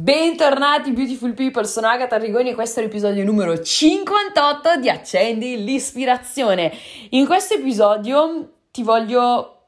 Bentornati 0.00 0.92
beautiful 0.92 1.34
people, 1.34 1.64
sono 1.64 1.88
Agatha 1.88 2.18
Rigoni 2.18 2.50
e 2.50 2.54
questo 2.54 2.78
è 2.78 2.84
l'episodio 2.84 3.24
numero 3.24 3.60
58 3.60 4.76
di 4.76 4.88
Accendi 4.88 5.64
l'ispirazione. 5.64 6.72
In 7.10 7.26
questo 7.26 7.54
episodio 7.54 8.52
ti 8.70 8.84
voglio 8.84 9.62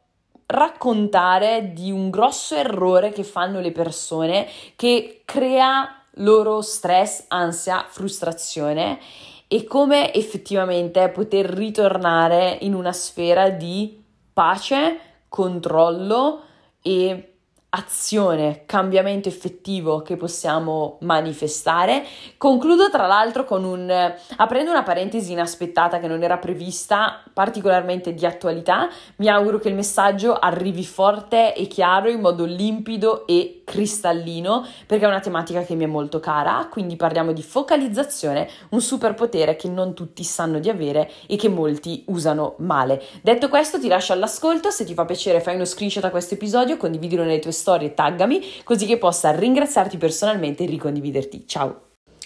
raccontare 0.47 1.73
di 1.73 1.91
un 1.91 2.11
grosso 2.11 2.55
errore 2.55 3.11
che 3.11 3.25
fanno 3.25 3.59
le 3.59 3.73
persone 3.73 4.47
che 4.77 5.23
crea 5.25 6.01
loro 6.19 6.61
stress, 6.61 7.25
ansia, 7.27 7.85
frustrazione 7.89 9.01
e 9.49 9.65
come 9.65 10.15
effettivamente 10.15 11.09
poter 11.09 11.47
ritornare 11.47 12.57
in 12.61 12.75
una 12.75 12.93
sfera 12.93 13.49
di 13.49 14.01
pace, 14.33 15.25
controllo 15.29 16.43
e 16.83 17.30
azione, 17.71 18.63
cambiamento 18.67 19.29
effettivo 19.29 20.03
che 20.03 20.17
possiamo 20.17 20.99
manifestare. 21.03 22.05
Concludo 22.37 22.91
tra 22.91 23.07
l'altro 23.07 23.45
con 23.45 23.65
un 23.65 24.15
aprendo 24.37 24.71
una 24.71 24.83
parentesi 24.83 25.33
inaspettata 25.33 26.01
che 26.01 26.09
non 26.09 26.23
era 26.23 26.39
prevista, 26.39 27.23
particolarmente 27.33 28.13
di 28.13 28.27
attualità. 28.27 28.89
Mi 29.17 29.29
auguro 29.29 29.59
che 29.59 29.69
il 29.69 29.75
messaggio 29.75 30.35
arrivi 30.35 30.85
forte 30.85 31.55
e 31.55 31.67
chiaro 31.69 32.11
in 32.11 32.21
modo 32.21 32.45
limpido 32.45 33.27
e 33.27 33.60
cristallino 33.71 34.67
perché 34.85 35.05
è 35.05 35.09
una 35.09 35.21
tematica 35.21 35.63
che 35.63 35.77
mi 35.77 35.85
è 35.85 35.87
molto 35.87 36.19
cara, 36.19 36.67
quindi 36.69 36.97
parliamo 36.97 37.33
di 37.33 37.43
focalizzazione, 37.43 38.49
un 38.71 38.81
superpotere 38.81 39.55
che 39.55 39.69
non 39.69 39.95
tutti 39.95 40.25
sanno 40.25 40.59
di 40.59 40.69
avere 40.69 41.09
e 41.29 41.37
che 41.37 41.49
molti 41.49 42.03
usano 42.09 42.57
male. 42.59 43.01
Detto 43.23 43.49
questo, 43.49 43.79
ti 43.79 43.87
lascio 43.87 44.13
all'ascolto, 44.13 44.71
se 44.71 44.85
ti 44.85 44.95
fa 44.95 45.05
piacere 45.05 45.41
fai 45.41 45.55
uno 45.55 45.65
screenshot 45.65 46.05
a 46.05 46.11
questo 46.11 46.35
episodio, 46.35 46.77
condividilo 46.77 47.23
nelle 47.23 47.39
tue 47.39 47.53
storie, 47.53 47.95
taggami 47.95 48.43
così 48.65 48.87
che 48.87 48.99
possa 48.99 49.31
ringraziarti 49.31 49.97
personalmente 49.97 50.65
e 50.65 50.67
ricondividerti. 50.67 51.47
Ciao! 51.47 51.83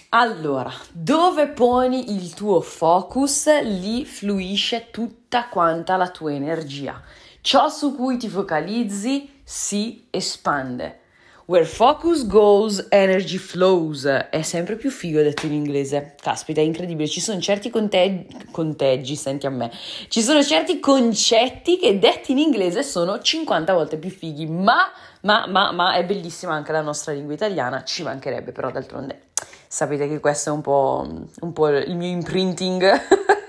Allora, 0.09 0.71
dove 0.91 1.49
poni 1.49 2.15
il 2.15 2.33
tuo 2.33 2.61
focus, 2.61 3.61
lì 3.61 4.05
fluisce 4.05 4.87
tutta 4.89 5.47
quanta 5.49 5.95
la 5.97 6.09
tua 6.09 6.33
energia. 6.33 7.01
Ciò 7.41 7.69
su 7.69 7.93
cui 7.95 8.17
ti 8.17 8.29
focalizzi 8.29 9.41
si 9.43 10.07
espande. 10.09 11.01
Where 11.47 11.63
focus 11.63 12.25
goes, 12.25 12.87
energy 12.89 13.37
flows. 13.37 14.03
È 14.05 14.41
sempre 14.41 14.77
più 14.77 14.89
figo 14.89 15.21
detto 15.21 15.45
in 15.45 15.53
inglese. 15.53 16.15
Caspita, 16.19 16.59
è 16.59 16.63
incredibile. 16.63 17.07
Ci 17.07 17.21
sono 17.21 17.39
certi 17.39 17.69
conteggi, 17.69 18.25
conteggi, 18.49 19.15
senti 19.15 19.45
a 19.45 19.51
me. 19.51 19.71
Ci 20.07 20.23
sono 20.23 20.41
certi 20.41 20.79
concetti 20.79 21.77
che 21.77 21.99
detti 21.99 22.31
in 22.31 22.39
inglese 22.39 22.81
sono 22.81 23.19
50 23.19 23.73
volte 23.73 23.97
più 23.97 24.09
fighi, 24.09 24.47
ma, 24.47 24.91
ma, 25.21 25.45
ma, 25.45 25.71
ma 25.71 25.93
è 25.93 26.03
bellissima 26.03 26.53
anche 26.53 26.71
la 26.71 26.81
nostra 26.81 27.13
lingua 27.13 27.35
italiana. 27.35 27.83
Ci 27.83 28.01
mancherebbe, 28.01 28.51
però 28.51 28.71
d'altronde 28.71 29.25
sapete 29.67 30.07
che 30.07 30.19
questo 30.19 30.49
è 30.49 30.53
un 30.53 30.61
po', 30.61 31.05
un 31.41 31.53
po 31.53 31.67
il 31.67 31.95
mio 31.95 32.07
imprinting. 32.07 32.89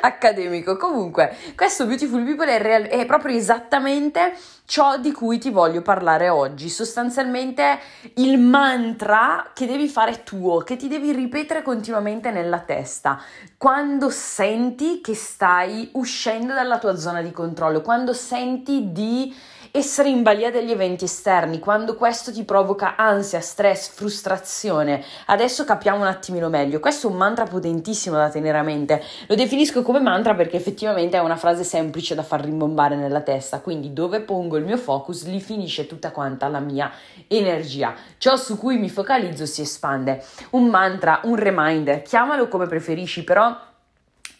accademico. 0.00 0.76
Comunque, 0.76 1.36
questo 1.56 1.86
Beautiful 1.86 2.24
People 2.24 2.46
è, 2.46 2.60
real- 2.60 2.86
è, 2.86 3.04
proprio 3.06 3.36
esattamente 3.36 4.34
ciò 4.64 4.98
di 4.98 5.12
cui 5.12 5.38
ti 5.38 5.50
voglio 5.50 5.82
parlare 5.82 6.28
oggi. 6.28 6.68
Sostanzialmente 6.68 7.78
il 8.14 8.38
mantra 8.38 9.50
che 9.52 9.66
devi 9.66 9.88
fare 9.88 10.22
tuo, 10.22 10.58
che 10.58 10.76
ti 10.76 10.88
devi 10.88 11.12
ripetere 11.12 11.62
continuamente 11.62 12.30
nella 12.30 12.60
testa. 12.60 13.20
Quando 13.56 14.10
senti 14.10 15.00
che 15.00 15.14
stai 15.14 15.90
uscendo 15.92 16.54
dalla 16.54 16.78
tua 16.78 16.96
zona 16.96 17.22
di 17.22 17.30
controllo, 17.30 17.80
quando 17.80 18.12
senti 18.12 18.92
di 18.92 19.34
essere 19.72 20.08
in 20.08 20.22
balia 20.22 20.50
degli 20.50 20.70
eventi 20.70 21.04
esterni, 21.04 21.60
quando 21.60 21.94
questo 21.94 22.32
ti 22.32 22.44
provoca 22.44 22.96
ansia, 22.96 23.40
stress, 23.40 23.90
frustrazione. 23.90 25.04
Adesso 25.26 25.64
capiamo 25.64 26.00
un 26.00 26.08
attimino 26.08 26.48
meglio. 26.48 26.80
Questo 26.80 27.06
è 27.06 27.10
un 27.10 27.16
mantra 27.16 27.44
potentissimo 27.44 28.16
da 28.16 28.28
tenere 28.28 28.58
a 28.58 28.62
mente. 28.62 29.02
Lo 29.28 29.34
definisco 29.34 29.82
come 29.82 30.00
mantra 30.00 30.34
perché 30.34 30.56
effettivamente 30.56 31.16
è 31.16 31.20
una 31.20 31.36
frase 31.36 31.62
semplice 31.62 32.14
da 32.14 32.22
far 32.22 32.42
rimbombare 32.42 32.96
nella 32.96 33.20
testa. 33.20 33.60
Quindi 33.60 33.92
dove 33.92 34.20
pongo 34.20 34.56
il 34.56 34.64
mio 34.64 34.76
focus, 34.76 35.26
lì 35.26 35.40
finisce 35.40 35.86
tutta 35.86 36.10
quanta 36.10 36.48
la 36.48 36.60
mia 36.60 36.90
energia. 37.28 37.94
Ciò 38.18 38.36
su 38.36 38.58
cui 38.58 38.76
mi 38.76 38.90
focalizzo 38.90 39.46
si 39.46 39.62
espande. 39.62 40.24
Un 40.50 40.66
mantra, 40.66 41.20
un 41.24 41.36
reminder, 41.36 42.02
chiamalo 42.02 42.48
come 42.48 42.66
preferisci, 42.66 43.22
però 43.22 43.68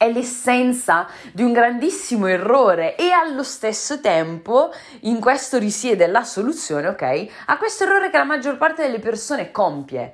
è 0.01 0.11
l'essenza 0.11 1.07
di 1.31 1.43
un 1.43 1.53
grandissimo 1.53 2.27
errore 2.27 2.97
e 2.97 3.11
allo 3.11 3.43
stesso 3.43 4.01
tempo 4.01 4.73
in 5.01 5.21
questo 5.21 5.59
risiede 5.59 6.07
la 6.07 6.25
soluzione, 6.25 6.89
ok? 6.89 7.27
A 7.45 7.59
questo 7.59 7.85
errore 7.85 8.09
che 8.09 8.17
la 8.17 8.25
maggior 8.25 8.57
parte 8.57 8.81
delle 8.81 8.99
persone 8.99 9.51
compie. 9.51 10.11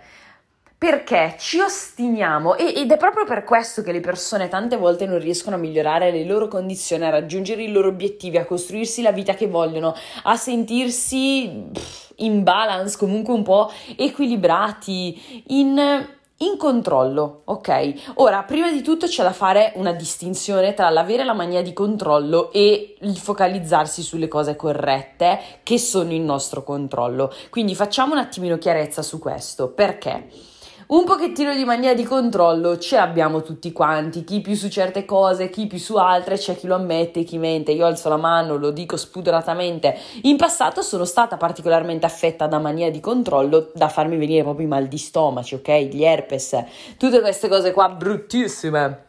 Perché 0.76 1.36
ci 1.38 1.60
ostiniamo 1.60 2.56
ed 2.56 2.90
è 2.90 2.96
proprio 2.96 3.24
per 3.26 3.44
questo 3.44 3.82
che 3.82 3.92
le 3.92 4.00
persone 4.00 4.48
tante 4.48 4.76
volte 4.76 5.06
non 5.06 5.20
riescono 5.20 5.54
a 5.54 5.60
migliorare 5.60 6.10
le 6.10 6.24
loro 6.24 6.48
condizioni, 6.48 7.04
a 7.04 7.10
raggiungere 7.10 7.62
i 7.62 7.70
loro 7.70 7.86
obiettivi, 7.86 8.38
a 8.38 8.44
costruirsi 8.44 9.02
la 9.02 9.12
vita 9.12 9.34
che 9.34 9.46
vogliono, 9.46 9.94
a 10.24 10.36
sentirsi 10.36 11.70
in 12.16 12.42
balance, 12.42 12.98
comunque 12.98 13.32
un 13.32 13.44
po' 13.44 13.70
equilibrati, 13.96 15.44
in 15.46 16.14
in 16.38 16.58
controllo, 16.58 17.42
ok? 17.44 18.12
Ora, 18.16 18.42
prima 18.42 18.70
di 18.70 18.82
tutto 18.82 19.06
c'è 19.06 19.22
da 19.22 19.32
fare 19.32 19.72
una 19.76 19.92
distinzione 19.92 20.74
tra 20.74 20.90
l'avere 20.90 21.24
la 21.24 21.32
mania 21.32 21.62
di 21.62 21.72
controllo 21.72 22.52
e 22.52 22.96
il 23.00 23.16
focalizzarsi 23.16 24.02
sulle 24.02 24.28
cose 24.28 24.54
corrette 24.54 25.40
che 25.62 25.78
sono 25.78 26.12
in 26.12 26.24
nostro 26.24 26.62
controllo. 26.62 27.32
Quindi 27.48 27.74
facciamo 27.74 28.12
un 28.12 28.18
attimino 28.18 28.58
chiarezza 28.58 29.00
su 29.00 29.18
questo, 29.18 29.68
perché? 29.68 30.28
Un 30.88 31.02
pochettino 31.04 31.52
di 31.52 31.64
mania 31.64 31.96
di 31.96 32.04
controllo 32.04 32.78
ce 32.78 32.94
l'abbiamo 32.94 33.42
tutti 33.42 33.72
quanti, 33.72 34.22
chi 34.22 34.40
più 34.40 34.54
su 34.54 34.68
certe 34.68 35.04
cose, 35.04 35.50
chi 35.50 35.66
più 35.66 35.78
su 35.78 35.96
altre, 35.96 36.36
c'è 36.36 36.56
chi 36.56 36.68
lo 36.68 36.76
ammette, 36.76 37.24
chi 37.24 37.38
mente. 37.38 37.72
Io 37.72 37.86
alzo 37.86 38.08
la 38.08 38.16
mano, 38.16 38.54
lo 38.54 38.70
dico 38.70 38.96
spudoratamente. 38.96 39.98
In 40.22 40.36
passato 40.36 40.82
sono 40.82 41.04
stata 41.04 41.36
particolarmente 41.38 42.06
affetta 42.06 42.46
da 42.46 42.60
mania 42.60 42.88
di 42.92 43.00
controllo 43.00 43.72
da 43.74 43.88
farmi 43.88 44.16
venire 44.16 44.44
proprio 44.44 44.66
i 44.66 44.68
mal 44.68 44.86
di 44.86 44.96
stomaci, 44.96 45.56
ok? 45.56 45.70
Gli 45.90 46.04
herpes, 46.04 46.56
tutte 46.96 47.20
queste 47.20 47.48
cose 47.48 47.72
qua 47.72 47.88
bruttissime. 47.88 49.04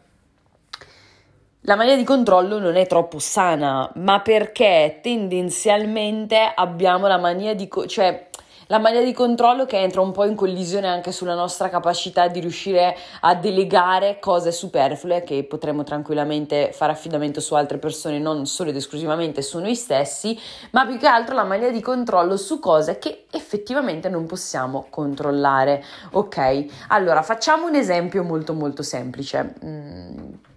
La 1.62 1.76
mania 1.76 1.96
di 1.96 2.04
controllo 2.04 2.58
non 2.58 2.74
è 2.74 2.86
troppo 2.86 3.20
sana, 3.20 3.88
ma 3.96 4.20
perché 4.20 4.98
tendenzialmente 5.00 6.50
abbiamo 6.54 7.06
la 7.06 7.18
mania 7.18 7.54
di... 7.54 7.68
Co- 7.68 7.86
cioè 7.86 8.27
la 8.68 8.78
mania 8.78 9.02
di 9.02 9.12
controllo 9.12 9.64
che 9.64 9.78
entra 9.78 10.00
un 10.00 10.12
po' 10.12 10.24
in 10.24 10.34
collisione 10.34 10.88
anche 10.88 11.10
sulla 11.10 11.34
nostra 11.34 11.68
capacità 11.68 12.28
di 12.28 12.40
riuscire 12.40 12.96
a 13.20 13.34
delegare 13.34 14.18
cose 14.18 14.52
superflue 14.52 15.22
che 15.22 15.44
potremmo 15.44 15.84
tranquillamente 15.84 16.72
fare 16.72 16.92
affidamento 16.92 17.40
su 17.40 17.54
altre 17.54 17.78
persone, 17.78 18.18
non 18.18 18.46
solo 18.46 18.70
ed 18.70 18.76
esclusivamente 18.76 19.40
su 19.42 19.58
noi 19.58 19.74
stessi, 19.74 20.38
ma 20.72 20.86
più 20.86 20.98
che 20.98 21.06
altro 21.06 21.34
la 21.34 21.44
mania 21.44 21.70
di 21.70 21.80
controllo 21.80 22.36
su 22.36 22.58
cose 22.58 22.98
che 22.98 23.24
effettivamente 23.30 24.08
non 24.08 24.26
possiamo 24.26 24.86
controllare. 24.90 25.82
Ok, 26.12 26.66
allora 26.88 27.22
facciamo 27.22 27.66
un 27.66 27.74
esempio 27.74 28.22
molto 28.22 28.52
molto 28.52 28.82
semplice. 28.82 29.54
Mm 29.64 30.47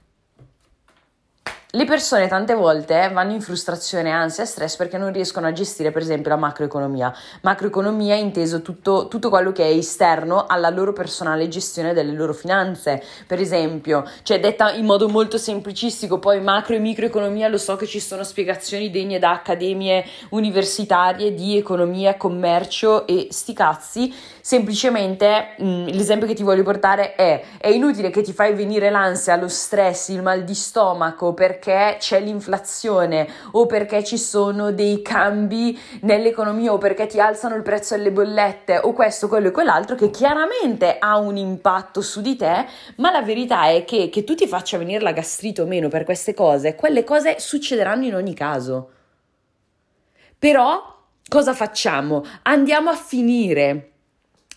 le 1.74 1.86
persone 1.86 2.28
tante 2.28 2.54
volte 2.54 3.10
vanno 3.14 3.32
in 3.32 3.40
frustrazione, 3.40 4.12
ansia 4.12 4.44
e 4.44 4.46
stress 4.46 4.76
perché 4.76 4.98
non 4.98 5.14
riescono 5.14 5.48
a 5.48 5.54
gestire 5.54 5.92
per 5.92 6.02
esempio 6.02 6.30
la 6.32 6.36
macroeconomia. 6.36 7.16
Macroeconomia 7.44 8.16
inteso 8.16 8.62
tutto, 8.62 9.08
tutto, 9.08 9.30
quello 9.30 9.54
che 9.54 9.64
è 9.64 9.70
esterno 9.70 10.48
alla 10.48 10.70
loro 10.70 10.92
personale 10.92 11.48
gestione 11.48 11.94
delle 11.94 12.12
loro 12.12 12.34
finanze, 12.34 13.02
per 13.26 13.40
esempio, 13.40 14.04
cioè 14.24 14.42
detta 14.42 14.74
in 14.74 14.84
modo 14.84 15.08
molto 15.08 15.38
semplicistico, 15.38 16.20
poi 16.20 16.42
macro 16.42 16.76
e 16.76 16.80
microeconomia 16.80 17.48
lo 17.48 17.58
so 17.58 17.78
che 17.78 17.86
ci 17.86 18.02
sono 18.02 18.26
spiegazioni 18.26 18.90
degne 18.90 19.18
da 19.18 19.32
accademie 19.32 20.04
universitarie 20.32 21.34
di 21.34 21.56
economia, 21.56 22.18
commercio 22.18 23.08
e 23.08 23.28
sti 23.30 23.54
cazzi, 23.54 24.14
semplicemente 24.42 25.56
mh, 25.58 25.66
mm, 25.66 25.88
l'esempio 25.88 26.28
che 26.28 26.34
ti 26.34 26.44
voglio 26.44 26.64
portare 26.64 27.16
è 27.16 27.44
è 27.58 27.70
inutile 27.70 28.10
che 28.10 28.22
ti 28.22 28.34
fai 28.34 28.54
venire 28.54 28.90
l'ansia, 28.90 29.38
lo 29.38 29.48
stress, 29.48 30.10
il 30.10 30.22
mal 30.22 30.44
di 30.44 30.56
stomaco 30.56 31.34
perché 31.34 31.61
perché 31.62 31.98
c'è 32.00 32.20
l'inflazione 32.20 33.28
o 33.52 33.68
perché 33.68 34.04
ci 34.04 34.18
sono 34.18 34.72
dei 34.72 35.04
cambi 35.04 35.80
nell'economia 36.02 36.74
o 36.74 36.80
perché 36.80 37.06
ti 37.06 37.20
alzano 37.20 37.56
il 37.56 37.62
prezzo 37.62 37.96
delle 37.96 38.12
bollette 38.12 38.80
o 38.80 38.94
questo, 38.94 39.28
quello 39.28 39.50
e 39.50 39.52
quell'altro 39.52 39.96
che 39.96 40.10
chiaramente 40.10 40.98
ha 40.98 41.18
un 41.18 41.38
impatto 41.38 42.02
su 42.02 42.22
di 42.22 42.36
te, 42.36 42.66
ma 42.98 43.12
la 43.12 43.22
verità 43.22 43.68
è 43.68 43.86
che 43.86 44.10
che 44.10 44.24
tu 44.24 44.34
ti 44.34 44.48
faccia 44.48 44.80
venire 44.80 45.04
la 45.04 45.12
gastrite 45.12 45.62
o 45.62 45.66
meno 45.68 45.88
per 45.88 46.04
queste 46.04 46.34
cose, 46.34 46.74
quelle 46.74 47.04
cose 47.04 47.40
succederanno 47.40 48.06
in 48.06 48.16
ogni 48.16 48.34
caso. 48.34 48.90
Però 50.40 50.98
cosa 51.28 51.54
facciamo? 51.54 52.24
Andiamo 52.44 52.90
a 52.90 52.96
finire 52.96 53.91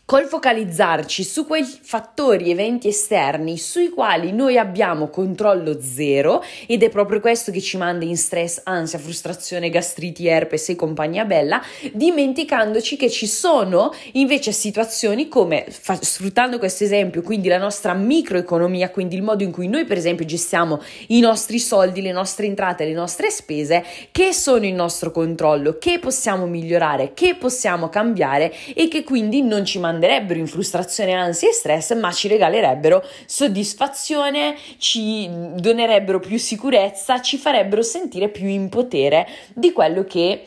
col 0.06 0.26
focalizzarci 0.26 1.24
su 1.24 1.46
quei 1.46 1.64
fattori, 1.64 2.50
eventi 2.50 2.88
esterni 2.88 3.56
sui 3.56 3.88
quali 3.88 4.32
noi 4.32 4.58
abbiamo 4.58 5.08
controllo 5.08 5.78
zero 5.80 6.44
ed 6.66 6.82
è 6.82 6.90
proprio 6.90 7.20
questo 7.20 7.50
che 7.50 7.62
ci 7.62 7.78
manda 7.78 8.04
in 8.04 8.18
stress, 8.18 8.60
ansia, 8.64 8.98
frustrazione, 8.98 9.70
gastriti, 9.70 10.26
herpes 10.26 10.68
e 10.68 10.76
compagnia 10.76 11.24
bella, 11.24 11.62
dimenticandoci 11.90 12.96
che 12.96 13.08
ci 13.08 13.26
sono 13.26 13.94
invece 14.12 14.52
situazioni 14.52 15.28
come, 15.28 15.64
fa, 15.70 15.98
sfruttando 15.98 16.58
questo 16.58 16.84
esempio, 16.84 17.22
quindi 17.22 17.48
la 17.48 17.58
nostra 17.58 17.94
microeconomia, 17.94 18.90
quindi 18.90 19.16
il 19.16 19.22
modo 19.22 19.42
in 19.42 19.52
cui 19.52 19.68
noi 19.68 19.86
per 19.86 19.96
esempio 19.96 20.26
gestiamo 20.26 20.82
i 21.08 21.20
nostri 21.20 21.58
soldi, 21.58 22.02
le 22.02 22.12
nostre 22.12 22.44
entrate, 22.44 22.84
le 22.84 22.92
nostre 22.92 23.30
spese, 23.30 23.82
che 24.12 24.34
sono 24.34 24.66
in 24.66 24.74
nostro 24.74 25.10
controllo, 25.10 25.78
che 25.78 25.98
possiamo 25.98 26.44
migliorare, 26.44 27.12
che 27.14 27.36
possiamo 27.36 27.88
cambiare 27.88 28.52
e 28.74 28.88
che 28.88 29.02
quindi 29.02 29.40
non 29.40 29.64
ci 29.64 29.78
mandano 29.78 29.92
manderebbero 29.94 30.38
in 30.38 30.46
frustrazione, 30.46 31.12
ansia 31.12 31.48
e 31.48 31.52
stress, 31.52 31.94
ma 31.94 32.12
ci 32.12 32.28
regalerebbero 32.28 33.02
soddisfazione, 33.26 34.56
ci 34.78 35.28
donerebbero 35.30 36.20
più 36.20 36.38
sicurezza, 36.38 37.20
ci 37.20 37.38
farebbero 37.38 37.82
sentire 37.82 38.28
più 38.28 38.46
in 38.46 38.68
potere 38.68 39.26
di 39.54 39.72
quello 39.72 40.04
che 40.04 40.44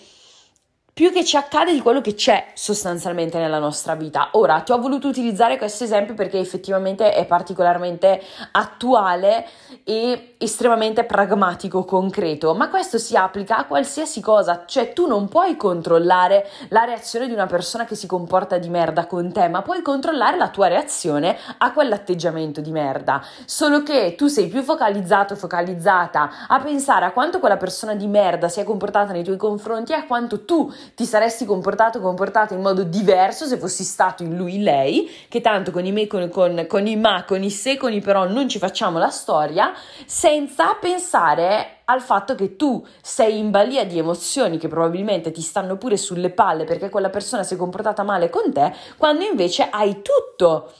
più 0.97 1.11
che 1.11 1.23
ci 1.23 1.37
accade 1.37 1.73
di 1.73 1.79
quello 1.79 2.01
che 2.01 2.15
c'è 2.15 2.47
sostanzialmente 2.55 3.37
nella 3.37 3.59
nostra 3.59 3.93
vita. 3.93 4.29
Ora, 4.31 4.61
ti 4.61 4.71
ho 4.71 4.79
voluto 4.79 5.07
utilizzare 5.07 5.59
questo 5.59 5.83
esempio 5.83 6.15
perché 6.15 6.39
effettivamente 6.39 7.13
è 7.13 7.23
particolarmente 7.27 8.19
attuale 8.53 9.45
e 9.83 10.33
estremamente 10.39 11.03
pragmatico, 11.03 11.85
concreto, 11.85 12.55
ma 12.55 12.69
questo 12.69 12.97
si 12.97 13.15
applica 13.15 13.57
a 13.57 13.65
qualsiasi 13.65 14.21
cosa, 14.21 14.63
cioè 14.65 14.91
tu 14.93 15.05
non 15.05 15.27
puoi 15.27 15.55
controllare 15.55 16.49
la 16.69 16.83
reazione 16.83 17.27
di 17.27 17.33
una 17.33 17.45
persona 17.45 17.85
che 17.85 17.93
si 17.93 18.07
comporta 18.07 18.57
di 18.57 18.67
merda 18.67 19.05
con 19.05 19.31
te, 19.31 19.47
ma 19.49 19.61
puoi 19.61 19.83
controllare 19.83 20.35
la 20.35 20.49
tua 20.49 20.67
reazione 20.67 21.37
a 21.59 21.73
quell'atteggiamento 21.73 22.59
di 22.59 22.71
merda, 22.71 23.23
solo 23.45 23.83
che 23.83 24.15
tu 24.17 24.25
sei 24.25 24.47
più 24.47 24.63
focalizzato, 24.63 25.35
focalizzata 25.35 26.47
a 26.47 26.59
pensare 26.59 27.05
a 27.05 27.11
quanto 27.11 27.39
quella 27.39 27.57
persona 27.57 27.93
di 27.93 28.07
merda 28.07 28.49
si 28.49 28.59
è 28.59 28.63
comportata 28.63 29.11
nei 29.11 29.23
tuoi 29.23 29.37
confronti 29.37 29.91
e 29.91 29.95
a 29.95 30.05
quanto 30.05 30.43
tu 30.43 30.73
ti 30.95 31.05
saresti 31.05 31.45
comportato, 31.45 31.99
comportato 31.99 32.53
in 32.53 32.61
modo 32.61 32.83
diverso 32.83 33.45
se 33.45 33.57
fossi 33.57 33.83
stato 33.83 34.23
in 34.23 34.35
lui 34.35 34.61
lei, 34.61 35.09
che 35.29 35.41
tanto 35.41 35.71
con 35.71 35.85
i 35.85 35.91
me, 35.91 36.07
con, 36.07 36.29
con, 36.29 36.65
con 36.67 36.87
i 36.87 36.95
ma, 36.95 37.23
con 37.25 37.43
i 37.43 37.49
se, 37.49 37.77
con 37.77 37.93
i 37.93 38.01
però 38.01 38.27
non 38.27 38.47
ci 38.47 38.59
facciamo 38.59 38.97
la 38.97 39.09
storia, 39.09 39.73
senza 40.05 40.75
pensare 40.75 41.79
al 41.85 42.01
fatto 42.01 42.35
che 42.35 42.55
tu 42.55 42.85
sei 43.01 43.37
in 43.37 43.49
balia 43.49 43.85
di 43.85 43.97
emozioni 43.97 44.57
che 44.57 44.67
probabilmente 44.67 45.31
ti 45.31 45.41
stanno 45.41 45.77
pure 45.77 45.95
sulle 45.95 46.29
palle 46.29 46.65
perché 46.65 46.89
quella 46.89 47.09
persona 47.09 47.43
si 47.43 47.53
è 47.53 47.57
comportata 47.57 48.03
male 48.03 48.29
con 48.29 48.51
te, 48.51 48.73
quando 48.97 49.23
invece 49.23 49.67
hai 49.69 50.01
tutto 50.01 50.71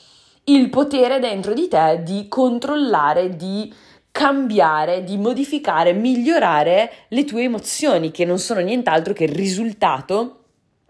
il 0.46 0.70
potere 0.70 1.20
dentro 1.20 1.54
di 1.54 1.68
te 1.68 2.02
di 2.04 2.28
controllare, 2.28 3.36
di 3.36 3.74
cambiare, 4.18 5.04
di 5.04 5.16
modificare, 5.16 5.94
migliorare 5.94 6.92
le 7.10 7.24
tue 7.24 7.44
emozioni, 7.44 8.10
che 8.10 8.26
non 8.26 8.40
sono 8.40 8.62
nient'altro 8.62 9.14
che 9.14 9.26
il 9.26 9.32
risultato 9.32 10.40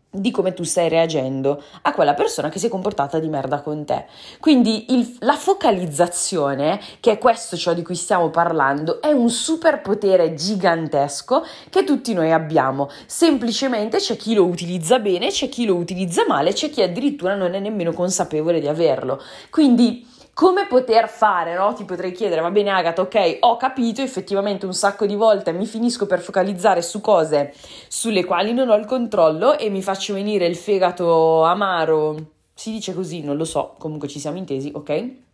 di 0.10 0.32
come 0.32 0.54
tu 0.54 0.64
stai 0.64 0.88
reagendo 0.88 1.62
a 1.82 1.92
quella 1.92 2.14
persona 2.14 2.48
che 2.48 2.58
si 2.58 2.68
è 2.68 2.70
comportata 2.70 3.20
di 3.20 3.28
merda 3.28 3.60
con 3.60 3.84
te. 3.84 4.06
Quindi 4.40 4.94
il, 4.94 5.18
la 5.20 5.34
focalizzazione, 5.34 6.80
che 7.02 7.12
è 7.12 7.18
questo 7.18 7.58
ciò 7.58 7.74
di 7.74 7.84
cui 7.84 7.96
stiamo 7.96 8.30
parlando, 8.30 9.02
è 9.02 9.12
un 9.12 9.30
superpotere 9.30 10.34
gigantesco 10.34 11.46
che 11.70 11.84
tutti 11.84 12.14
noi 12.14 12.32
abbiamo. 12.32 12.90
Semplicemente 13.08 13.98
c'è 13.98 14.16
chi 14.16 14.36
lo 14.36 14.46
utilizza 14.46 15.00
bene, 15.00 15.28
c'è 15.32 15.50
chi 15.50 15.66
lo 15.66 15.76
utilizza 15.76 16.24
male, 16.26 16.54
c'è 16.54 16.70
chi 16.70 16.82
addirittura 16.82 17.36
non 17.36 17.56
è 17.56 17.60
nemmeno 17.60 17.92
consapevole 17.92 18.62
di 18.62 18.70
averlo. 18.70 19.22
Quindi 19.50 20.16
come 20.38 20.68
poter 20.68 21.10
fare, 21.10 21.56
no? 21.56 21.74
Ti 21.74 21.84
potrei 21.84 22.12
chiedere, 22.12 22.42
va 22.42 22.52
bene 22.52 22.70
Agatha, 22.70 23.02
ok, 23.02 23.38
ho 23.40 23.58
capito, 23.58 24.04
effettivamente 24.04 24.68
un 24.68 24.74
sacco 24.76 25.08
di 25.08 25.16
volte 25.16 25.52
mi 25.52 25.66
finisco 25.66 26.06
per 26.06 26.20
focalizzare 26.20 26.84
su 26.84 27.02
cose 27.02 27.56
sulle 27.88 28.24
quali 28.24 28.54
non 28.54 28.70
ho 28.70 28.76
il 28.76 28.86
controllo 28.86 29.58
e 29.58 29.72
mi 29.72 29.82
faccio 29.82 30.14
venire 30.14 30.46
il 30.46 30.56
fegato 30.56 31.42
amaro, 31.42 32.18
si 32.54 32.70
dice 32.70 32.94
così, 32.94 33.24
non 33.24 33.36
lo 33.36 33.46
so, 33.46 33.74
comunque 33.80 34.08
ci 34.08 34.20
siamo 34.20 34.38
intesi, 34.38 34.72
ok? 34.72 35.26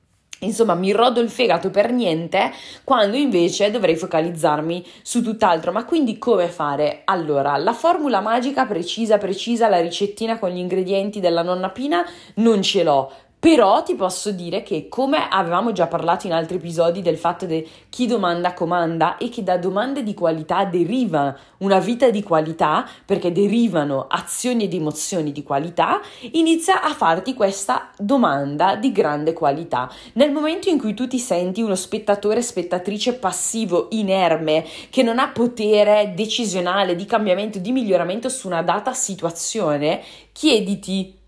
Insomma, 0.43 0.73
mi 0.73 0.91
rodo 0.91 1.19
il 1.19 1.29
fegato 1.29 1.69
per 1.69 1.91
niente 1.91 2.51
quando 2.83 3.15
invece 3.17 3.71
dovrei 3.71 3.95
focalizzarmi 3.95 4.85
su 5.01 5.21
tutt'altro. 5.21 5.71
Ma 5.71 5.85
quindi 5.85 6.17
come 6.17 6.47
fare? 6.47 7.01
Allora, 7.05 7.55
la 7.57 7.73
formula 7.73 8.19
magica 8.19 8.65
precisa, 8.65 9.17
precisa, 9.17 9.69
la 9.69 9.79
ricettina 9.79 10.39
con 10.39 10.49
gli 10.49 10.57
ingredienti 10.57 11.19
della 11.19 11.43
nonna 11.43 11.69
Pina 11.69 12.05
non 12.35 12.61
ce 12.61 12.83
l'ho, 12.83 13.11
però 13.43 13.83
ti 13.83 13.95
posso 13.95 14.31
dire 14.31 14.63
che, 14.63 14.87
come 14.87 15.27
avevamo 15.29 15.73
già 15.73 15.87
parlato 15.87 16.27
in 16.27 16.31
altri 16.31 16.55
episodi 16.55 17.01
del 17.01 17.17
fatto 17.17 17.45
che 17.45 17.67
chi 17.89 18.07
domanda 18.07 18.53
comanda 18.53 19.17
e 19.17 19.27
che 19.27 19.43
da 19.43 19.57
domande 19.57 20.01
di 20.01 20.13
qualità 20.13 20.63
deriva 20.63 21.37
una 21.57 21.79
vita 21.79 22.09
di 22.09 22.23
qualità, 22.23 22.87
perché 23.05 23.33
derivano 23.33 24.05
azioni 24.07 24.63
ed 24.63 24.73
emozioni 24.73 25.33
di 25.33 25.43
qualità, 25.43 25.99
inizia 26.31 26.81
a 26.83 26.93
farti 26.93 27.33
questa 27.33 27.89
domanda 27.97 28.77
di 28.77 28.93
grande 28.93 29.33
qualità. 29.33 29.91
Nel 30.13 30.31
momento 30.31 30.69
in 30.69 30.79
cui 30.79 30.93
tu 30.93 31.05
ti 31.05 31.19
senti 31.19 31.61
uno 31.61 31.75
spettatore, 31.75 32.41
spettatrice 32.41 33.15
passivo, 33.15 33.87
inerme, 33.89 34.65
che 34.89 35.03
non 35.03 35.19
ha 35.19 35.27
potere 35.27 36.13
decisionale 36.15 36.95
di 36.95 37.03
cambiamento, 37.03 37.59
di 37.59 37.73
miglioramento 37.73 38.29
su 38.29 38.47
una 38.47 38.61
data 38.61 38.93
situazione, 38.93 40.01
chiediti 40.31 41.19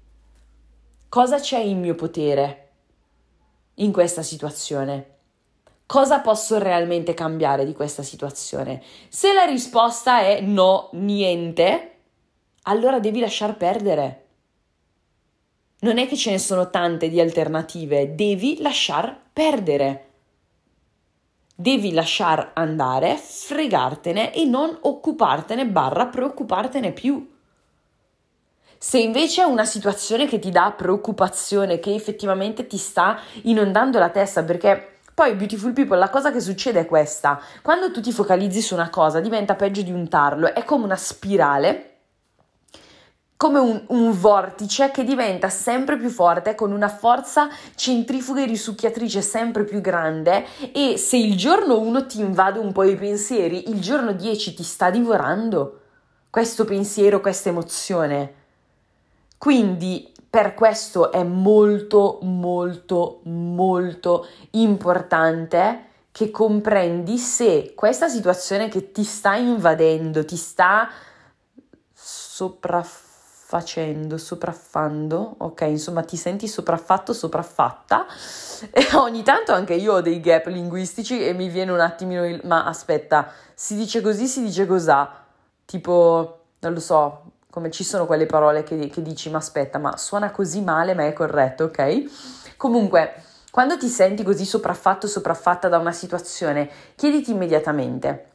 cosa 1.15 1.39
c'è 1.39 1.59
in 1.59 1.79
mio 1.79 1.95
potere 1.95 2.71
in 3.75 3.93
questa 3.93 4.21
situazione? 4.21 5.11
Cosa 5.85 6.19
posso 6.19 6.59
realmente 6.59 7.13
cambiare 7.13 7.63
di 7.63 7.71
questa 7.71 8.03
situazione? 8.03 8.83
Se 9.07 9.31
la 9.31 9.45
risposta 9.45 10.19
è 10.19 10.41
no, 10.41 10.89
niente, 10.91 11.99
allora 12.63 12.99
devi 12.99 13.21
lasciar 13.21 13.55
perdere. 13.55 14.25
Non 15.79 15.99
è 15.99 16.07
che 16.09 16.17
ce 16.17 16.31
ne 16.31 16.37
sono 16.37 16.69
tante 16.69 17.07
di 17.07 17.21
alternative, 17.21 18.13
devi 18.13 18.61
lasciar 18.61 19.17
perdere. 19.31 20.09
Devi 21.55 21.93
lasciar 21.93 22.51
andare, 22.55 23.15
fregartene 23.15 24.33
e 24.33 24.43
non 24.43 24.77
occupartene 24.81 25.65
barra 25.65 26.07
preoccupartene 26.07 26.91
più. 26.91 27.34
Se 28.77 28.99
invece 28.99 29.41
è 29.41 29.45
una 29.45 29.65
situazione 29.65 30.27
che 30.27 30.39
ti 30.39 30.51
dà 30.51 30.73
preoccupazione, 30.75 31.79
che 31.79 31.93
effettivamente 31.93 32.67
ti 32.67 32.77
sta 32.77 33.19
inondando 33.43 33.99
la 33.99 34.09
testa, 34.09 34.43
perché 34.43 34.99
poi, 35.13 35.33
beautiful 35.35 35.71
people, 35.71 35.97
la 35.97 36.09
cosa 36.09 36.31
che 36.31 36.41
succede 36.41 36.81
è 36.81 36.85
questa: 36.85 37.39
quando 37.61 37.89
tu 37.91 38.01
ti 38.01 38.11
focalizzi 38.11 38.61
su 38.61 38.73
una 38.73 38.89
cosa, 38.89 39.21
diventa 39.21 39.55
peggio 39.55 39.81
di 39.81 39.91
un 39.91 40.09
tarlo, 40.09 40.53
è 40.53 40.63
come 40.65 40.83
una 40.83 40.97
spirale. 40.97 41.91
Come 43.37 43.59
un, 43.59 43.83
un 43.87 44.11
vortice 44.17 44.91
che 44.91 45.03
diventa 45.03 45.49
sempre 45.49 45.97
più 45.97 46.09
forte 46.09 46.55
con 46.55 46.71
una 46.71 46.87
forza 46.87 47.49
centrifuga 47.75 48.41
e 48.41 48.45
risucchiatrice 48.45 49.21
sempre 49.21 49.65
più 49.65 49.81
grande 49.81 50.45
e 50.71 50.97
se 50.97 51.17
il 51.17 51.35
giorno 51.35 51.77
1 51.81 52.05
ti 52.05 52.21
invade 52.21 52.59
un 52.59 52.71
po' 52.71 52.83
i 52.83 52.95
pensieri, 52.95 53.69
il 53.69 53.81
giorno 53.81 54.13
10 54.13 54.53
ti 54.53 54.63
sta 54.63 54.89
divorando 54.89 55.81
questo 56.29 56.63
pensiero, 56.63 57.19
questa 57.19 57.49
emozione. 57.49 58.44
Quindi 59.37 60.11
per 60.29 60.53
questo 60.53 61.13
è 61.13 61.23
molto 61.23 62.19
molto 62.23 63.21
molto 63.23 64.27
importante 64.51 65.83
che 66.11 66.29
comprendi 66.31 67.17
se 67.17 67.73
questa 67.75 68.09
situazione 68.09 68.67
che 68.69 68.91
ti 68.91 69.03
sta 69.03 69.35
invadendo, 69.35 70.25
ti 70.25 70.35
sta 70.35 70.89
sopraffacendo, 71.93 74.17
sopraffando, 74.17 75.35
ok, 75.37 75.61
insomma 75.61 76.03
ti 76.03 76.17
senti 76.17 76.47
sopraffatto, 76.47 77.13
sopraffatta. 77.13 78.05
E 78.71 78.87
ogni 78.95 79.23
tanto 79.23 79.53
anche 79.53 79.73
io 79.73 79.93
ho 79.93 80.01
dei 80.01 80.19
gap 80.19 80.47
linguistici 80.47 81.25
e 81.25 81.33
mi 81.33 81.49
viene 81.49 81.71
un 81.71 81.81
attimino 81.81 82.25
il 82.25 82.41
ma 82.43 82.65
aspetta, 82.65 83.31
si 83.53 83.75
dice 83.75 84.01
così, 84.01 84.27
si 84.27 84.41
dice 84.41 84.65
cos'ha, 84.65 85.23
tipo, 85.65 86.39
non 86.59 86.73
lo 86.73 86.79
so, 86.79 87.23
come 87.55 87.71
ci 87.71 87.85
sono 87.85 88.05
quelle 88.05 88.25
parole 88.25 88.63
che, 88.63 88.89
che 88.89 89.01
dici 89.01 89.29
ma 89.29 89.37
aspetta, 89.37 89.77
ma 89.79 89.95
suona 89.95 90.29
così 90.29 90.59
male 90.61 90.93
ma 90.93 91.05
è 91.05 91.13
corretto, 91.13 91.63
ok? 91.63 92.55
Comunque, 92.57 93.13
quando 93.49 93.77
ti 93.77 93.87
senti 93.87 94.23
così 94.23 94.43
sopraffatto, 94.43 95.07
sopraffatta 95.07 95.69
da 95.69 95.77
una 95.77 95.93
situazione, 95.93 96.69
chiediti 96.95 97.31
immediatamente 97.31 98.31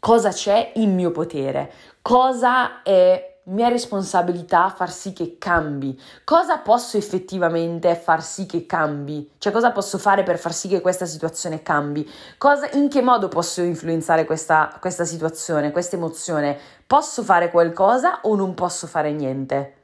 cosa 0.00 0.30
c'è 0.30 0.72
in 0.74 0.92
mio 0.92 1.12
potere, 1.12 1.72
cosa 2.02 2.82
è 2.82 3.29
mia 3.50 3.68
responsabilità 3.68 4.68
far 4.70 4.90
sì 4.90 5.12
che 5.12 5.36
cambi. 5.38 5.98
Cosa 6.24 6.58
posso 6.58 6.96
effettivamente 6.96 7.94
far 7.94 8.22
sì 8.22 8.46
che 8.46 8.66
cambi? 8.66 9.30
Cioè, 9.38 9.52
cosa 9.52 9.72
posso 9.72 9.98
fare 9.98 10.22
per 10.22 10.38
far 10.38 10.52
sì 10.52 10.68
che 10.68 10.80
questa 10.80 11.06
situazione 11.06 11.62
cambi? 11.62 12.08
Cosa, 12.38 12.68
in 12.72 12.88
che 12.88 13.02
modo 13.02 13.28
posso 13.28 13.62
influenzare 13.62 14.24
questa, 14.24 14.76
questa 14.80 15.04
situazione, 15.04 15.72
questa 15.72 15.96
emozione? 15.96 16.58
Posso 16.86 17.22
fare 17.22 17.50
qualcosa 17.50 18.20
o 18.22 18.34
non 18.34 18.54
posso 18.54 18.86
fare 18.86 19.12
niente? 19.12 19.74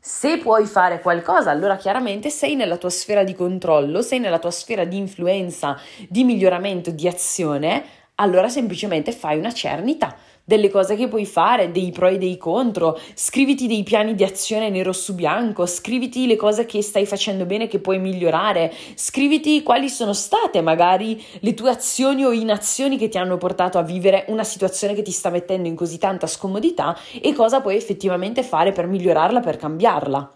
Se 0.00 0.38
puoi 0.38 0.64
fare 0.66 1.00
qualcosa, 1.00 1.50
allora 1.50 1.76
chiaramente 1.76 2.30
sei 2.30 2.54
nella 2.54 2.76
tua 2.76 2.90
sfera 2.90 3.24
di 3.24 3.34
controllo, 3.34 4.00
sei 4.00 4.20
nella 4.20 4.38
tua 4.38 4.50
sfera 4.50 4.84
di 4.84 4.96
influenza, 4.96 5.78
di 6.08 6.24
miglioramento, 6.24 6.90
di 6.90 7.08
azione, 7.08 7.84
allora 8.16 8.48
semplicemente 8.48 9.12
fai 9.12 9.38
una 9.38 9.52
cernita 9.52 10.14
delle 10.48 10.70
cose 10.70 10.96
che 10.96 11.08
puoi 11.08 11.26
fare, 11.26 11.70
dei 11.70 11.92
pro 11.92 12.08
e 12.08 12.16
dei 12.16 12.38
contro, 12.38 12.98
scriviti 13.12 13.66
dei 13.66 13.82
piani 13.82 14.14
di 14.14 14.24
azione 14.24 14.70
nero 14.70 14.94
su 14.94 15.14
bianco, 15.14 15.66
scriviti 15.66 16.26
le 16.26 16.36
cose 16.36 16.64
che 16.64 16.80
stai 16.80 17.04
facendo 17.04 17.44
bene 17.44 17.68
che 17.68 17.80
puoi 17.80 17.98
migliorare, 17.98 18.72
scriviti 18.94 19.62
quali 19.62 19.90
sono 19.90 20.14
state 20.14 20.62
magari 20.62 21.22
le 21.40 21.52
tue 21.52 21.68
azioni 21.68 22.24
o 22.24 22.32
inazioni 22.32 22.96
che 22.96 23.10
ti 23.10 23.18
hanno 23.18 23.36
portato 23.36 23.76
a 23.76 23.82
vivere 23.82 24.24
una 24.28 24.42
situazione 24.42 24.94
che 24.94 25.02
ti 25.02 25.10
sta 25.10 25.28
mettendo 25.28 25.68
in 25.68 25.76
così 25.76 25.98
tanta 25.98 26.26
scomodità 26.26 26.98
e 27.20 27.34
cosa 27.34 27.60
puoi 27.60 27.76
effettivamente 27.76 28.42
fare 28.42 28.72
per 28.72 28.86
migliorarla, 28.86 29.40
per 29.40 29.58
cambiarla. 29.58 30.32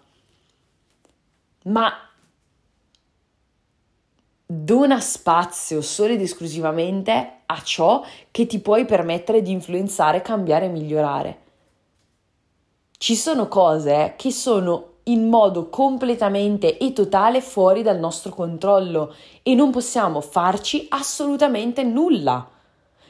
Ma 1.64 2.11
dona 4.54 5.00
spazio 5.00 5.80
solo 5.80 6.12
ed 6.12 6.20
esclusivamente 6.20 7.40
a 7.46 7.62
ciò 7.62 8.04
che 8.30 8.46
ti 8.46 8.58
puoi 8.58 8.84
permettere 8.84 9.40
di 9.40 9.50
influenzare, 9.50 10.20
cambiare 10.20 10.66
e 10.66 10.68
migliorare. 10.68 11.38
Ci 12.98 13.16
sono 13.16 13.48
cose 13.48 14.12
che 14.18 14.30
sono 14.30 14.90
in 15.04 15.28
modo 15.28 15.70
completamente 15.70 16.76
e 16.76 16.92
totale 16.92 17.40
fuori 17.40 17.82
dal 17.82 17.98
nostro 17.98 18.30
controllo 18.30 19.14
e 19.42 19.54
non 19.54 19.70
possiamo 19.70 20.20
farci 20.20 20.86
assolutamente 20.90 21.82
nulla. 21.82 22.46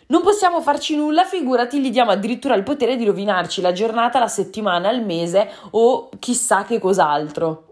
Non 0.06 0.22
possiamo 0.22 0.61
farci 0.61 0.94
nulla, 0.94 1.25
figurati, 1.25 1.80
gli 1.80 1.90
diamo 1.90 2.12
addirittura 2.12 2.54
il 2.54 2.62
potere 2.62 2.96
di 2.96 3.04
rovinarci 3.04 3.61
la 3.61 3.72
giornata, 3.72 4.20
la 4.20 4.28
settimana, 4.28 4.90
il 4.90 5.04
mese 5.04 5.50
o 5.70 6.08
chissà 6.18 6.64
che 6.64 6.78
cos'altro. 6.78 7.72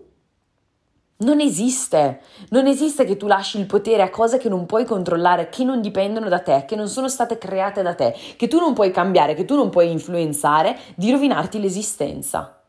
Non 1.21 1.39
esiste, 1.41 2.23
non 2.49 2.67
esiste 2.67 3.05
che 3.05 3.19
tu 3.19 3.27
lasci 3.27 3.59
il 3.59 3.67
potere 3.67 4.03
a 4.03 4.09
cose 4.09 4.39
che 4.39 4.49
non 4.49 4.65
puoi 4.65 4.87
controllare, 4.87 5.51
che 5.51 5.65
non 5.65 5.83
dipendono 5.83 6.31
da 6.31 6.39
te, 6.39 6.65
che 6.67 6.77
non 6.77 6.89
sono 6.89 7.09
state 7.09 7.37
create 7.37 7.83
da 7.83 7.95
te, 7.95 8.15
che 8.37 8.49
tu 8.49 8.59
non 8.59 8.73
puoi 8.73 8.91
cambiare, 8.91 9.35
che 9.35 9.45
tu 9.45 9.55
non 9.55 9.69
puoi 9.69 9.91
influenzare, 9.91 10.79
di 10.95 11.11
rovinarti 11.11 11.61
l'esistenza. 11.61 12.63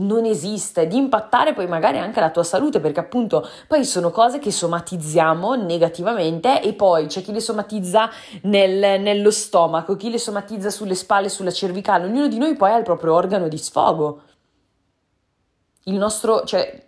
Non 0.00 0.26
esiste, 0.26 0.86
di 0.86 0.98
impattare 0.98 1.54
poi 1.54 1.66
magari 1.66 1.96
anche 1.96 2.20
la 2.20 2.28
tua 2.28 2.44
salute, 2.44 2.78
perché 2.78 3.00
appunto 3.00 3.48
poi 3.66 3.86
sono 3.86 4.10
cose 4.10 4.38
che 4.38 4.52
somatizziamo 4.52 5.54
negativamente 5.54 6.60
e 6.60 6.74
poi 6.74 7.06
c'è 7.06 7.22
chi 7.22 7.32
le 7.32 7.40
somatizza 7.40 8.10
nel, 8.42 9.00
nello 9.00 9.30
stomaco, 9.30 9.96
chi 9.96 10.10
le 10.10 10.18
somatizza 10.18 10.68
sulle 10.68 10.94
spalle, 10.94 11.30
sulla 11.30 11.52
cervicale, 11.52 12.04
ognuno 12.04 12.28
di 12.28 12.36
noi 12.36 12.54
poi 12.54 12.70
ha 12.70 12.76
il 12.76 12.84
proprio 12.84 13.14
organo 13.14 13.48
di 13.48 13.56
sfogo. 13.56 14.22
Il 15.84 15.94
nostro, 15.94 16.44
cioè, 16.44 16.87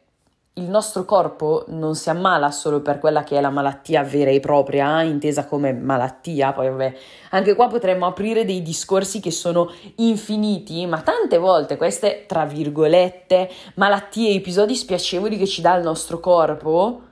il 0.60 0.68
nostro 0.68 1.04
corpo 1.04 1.64
non 1.68 1.94
si 1.94 2.10
ammala 2.10 2.50
solo 2.50 2.80
per 2.80 2.98
quella 2.98 3.24
che 3.24 3.38
è 3.38 3.40
la 3.40 3.50
malattia 3.50 4.02
vera 4.02 4.30
e 4.30 4.40
propria, 4.40 5.02
intesa 5.02 5.46
come 5.46 5.72
malattia, 5.72 6.52
poi 6.52 6.68
vabbè, 6.68 6.94
anche 7.30 7.54
qua 7.54 7.66
potremmo 7.66 8.06
aprire 8.06 8.44
dei 8.44 8.62
discorsi 8.62 9.20
che 9.20 9.30
sono 9.30 9.72
infiniti, 9.96 10.86
ma 10.86 11.00
tante 11.00 11.38
volte 11.38 11.76
queste, 11.76 12.24
tra 12.26 12.44
virgolette, 12.44 13.50
malattie, 13.76 14.34
episodi 14.34 14.76
spiacevoli 14.76 15.38
che 15.38 15.46
ci 15.46 15.62
dà 15.62 15.74
il 15.76 15.82
nostro 15.82 16.20
corpo, 16.20 17.02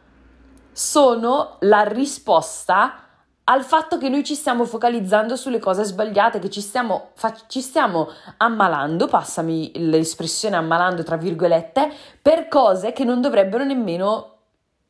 sono 0.73 1.57
la 1.61 1.83
risposta 1.83 3.08
al 3.51 3.65
fatto 3.65 3.97
che 3.97 4.11
noi 4.11 4.25
ci 4.25 4.35
stiamo 4.35 4.67
focalizzando 4.67 5.35
sulle 5.35 5.59
cose 5.59 5.83
sbagliate, 5.83 6.39
che 6.39 6.51
ci 6.51 6.61
stiamo, 6.61 7.11
fa- 7.15 7.35
ci 7.47 7.63
stiamo 7.63 8.09
ammalando, 8.37 9.07
passami 9.07 9.73
l'espressione 9.75 10.57
ammalando 10.57 11.03
tra 11.03 11.17
virgolette, 11.17 11.91
per 12.21 12.49
cose 12.49 12.93
che 12.93 13.05
non 13.05 13.23
dovrebbero 13.23 13.65
nemmeno, 13.65 14.37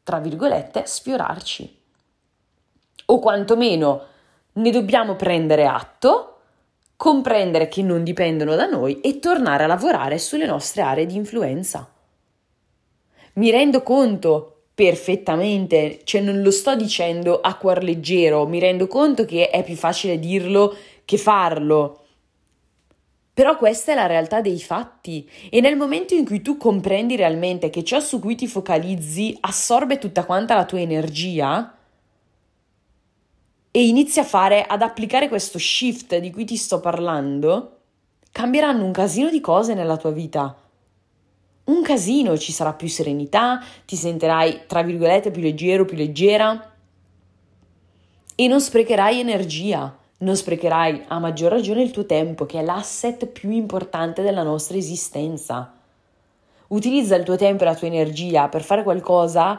tra 0.02 0.18
virgolette, 0.18 0.86
sfiorarci. 0.86 1.82
O 3.06 3.18
quantomeno 3.20 4.02
ne 4.54 4.70
dobbiamo 4.72 5.14
prendere 5.14 5.64
atto, 5.66 6.40
comprendere 6.96 7.68
che 7.68 7.82
non 7.82 8.02
dipendono 8.02 8.56
da 8.56 8.66
noi 8.66 9.00
e 9.00 9.20
tornare 9.20 9.64
a 9.64 9.68
lavorare 9.68 10.18
sulle 10.18 10.46
nostre 10.46 10.82
aree 10.82 11.06
di 11.06 11.14
influenza. 11.14 11.88
Mi 13.34 13.52
rendo 13.52 13.84
conto 13.84 14.57
perfettamente, 14.78 16.02
cioè 16.04 16.20
non 16.20 16.40
lo 16.40 16.52
sto 16.52 16.76
dicendo 16.76 17.40
a 17.40 17.56
cuor 17.56 17.82
leggero, 17.82 18.46
mi 18.46 18.60
rendo 18.60 18.86
conto 18.86 19.24
che 19.24 19.50
è 19.50 19.64
più 19.64 19.74
facile 19.74 20.20
dirlo 20.20 20.72
che 21.04 21.18
farlo. 21.18 22.04
Però 23.34 23.56
questa 23.56 23.90
è 23.90 23.94
la 23.96 24.06
realtà 24.06 24.40
dei 24.40 24.60
fatti. 24.60 25.28
E 25.50 25.60
nel 25.60 25.76
momento 25.76 26.14
in 26.14 26.24
cui 26.24 26.42
tu 26.42 26.56
comprendi 26.56 27.16
realmente 27.16 27.70
che 27.70 27.82
ciò 27.82 27.98
su 27.98 28.20
cui 28.20 28.36
ti 28.36 28.46
focalizzi 28.46 29.36
assorbe 29.40 29.98
tutta 29.98 30.24
quanta 30.24 30.54
la 30.54 30.64
tua 30.64 30.78
energia 30.78 31.76
e 33.72 33.84
inizi 33.84 34.20
a 34.20 34.24
fare, 34.24 34.64
ad 34.64 34.82
applicare 34.82 35.26
questo 35.26 35.58
shift 35.58 36.16
di 36.18 36.30
cui 36.30 36.44
ti 36.44 36.56
sto 36.56 36.78
parlando, 36.78 37.78
cambieranno 38.30 38.84
un 38.84 38.92
casino 38.92 39.28
di 39.28 39.40
cose 39.40 39.74
nella 39.74 39.96
tua 39.96 40.12
vita 40.12 40.56
casino, 41.88 42.36
ci 42.36 42.52
sarà 42.52 42.74
più 42.74 42.86
serenità, 42.86 43.64
ti 43.86 43.96
sentirai, 43.96 44.64
tra 44.66 44.82
virgolette, 44.82 45.30
più 45.30 45.40
leggero, 45.40 45.86
più 45.86 45.96
leggera 45.96 46.74
e 48.34 48.46
non 48.46 48.60
sprecherai 48.60 49.18
energia, 49.18 49.96
non 50.18 50.36
sprecherai 50.36 51.04
a 51.08 51.18
maggior 51.18 51.50
ragione 51.50 51.82
il 51.82 51.90
tuo 51.90 52.04
tempo, 52.04 52.44
che 52.44 52.58
è 52.58 52.62
l'asset 52.62 53.24
più 53.26 53.50
importante 53.50 54.20
della 54.20 54.42
nostra 54.42 54.76
esistenza. 54.76 55.72
Utilizza 56.68 57.16
il 57.16 57.24
tuo 57.24 57.36
tempo 57.36 57.62
e 57.62 57.66
la 57.66 57.74
tua 57.74 57.86
energia 57.86 58.48
per 58.48 58.62
fare 58.62 58.82
qualcosa 58.82 59.58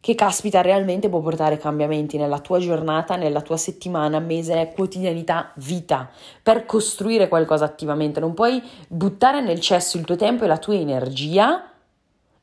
che 0.00 0.14
caspita 0.14 0.60
realmente 0.60 1.08
può 1.08 1.20
portare 1.20 1.58
cambiamenti 1.58 2.16
nella 2.16 2.38
tua 2.38 2.60
giornata, 2.60 3.16
nella 3.16 3.40
tua 3.42 3.56
settimana, 3.56 4.20
mese, 4.20 4.72
quotidianità, 4.74 5.50
vita, 5.56 6.08
per 6.42 6.66
costruire 6.66 7.28
qualcosa 7.28 7.64
attivamente. 7.64 8.20
Non 8.20 8.34
puoi 8.34 8.62
buttare 8.86 9.40
nel 9.40 9.60
cesso 9.60 9.96
il 9.96 10.04
tuo 10.04 10.16
tempo 10.16 10.44
e 10.44 10.46
la 10.46 10.58
tua 10.58 10.74
energia, 10.74 11.70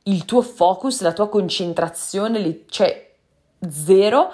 il 0.04 0.24
tuo 0.26 0.42
focus, 0.42 1.00
la 1.00 1.12
tua 1.12 1.28
concentrazione, 1.28 2.64
cioè 2.68 3.10
zero 3.68 4.30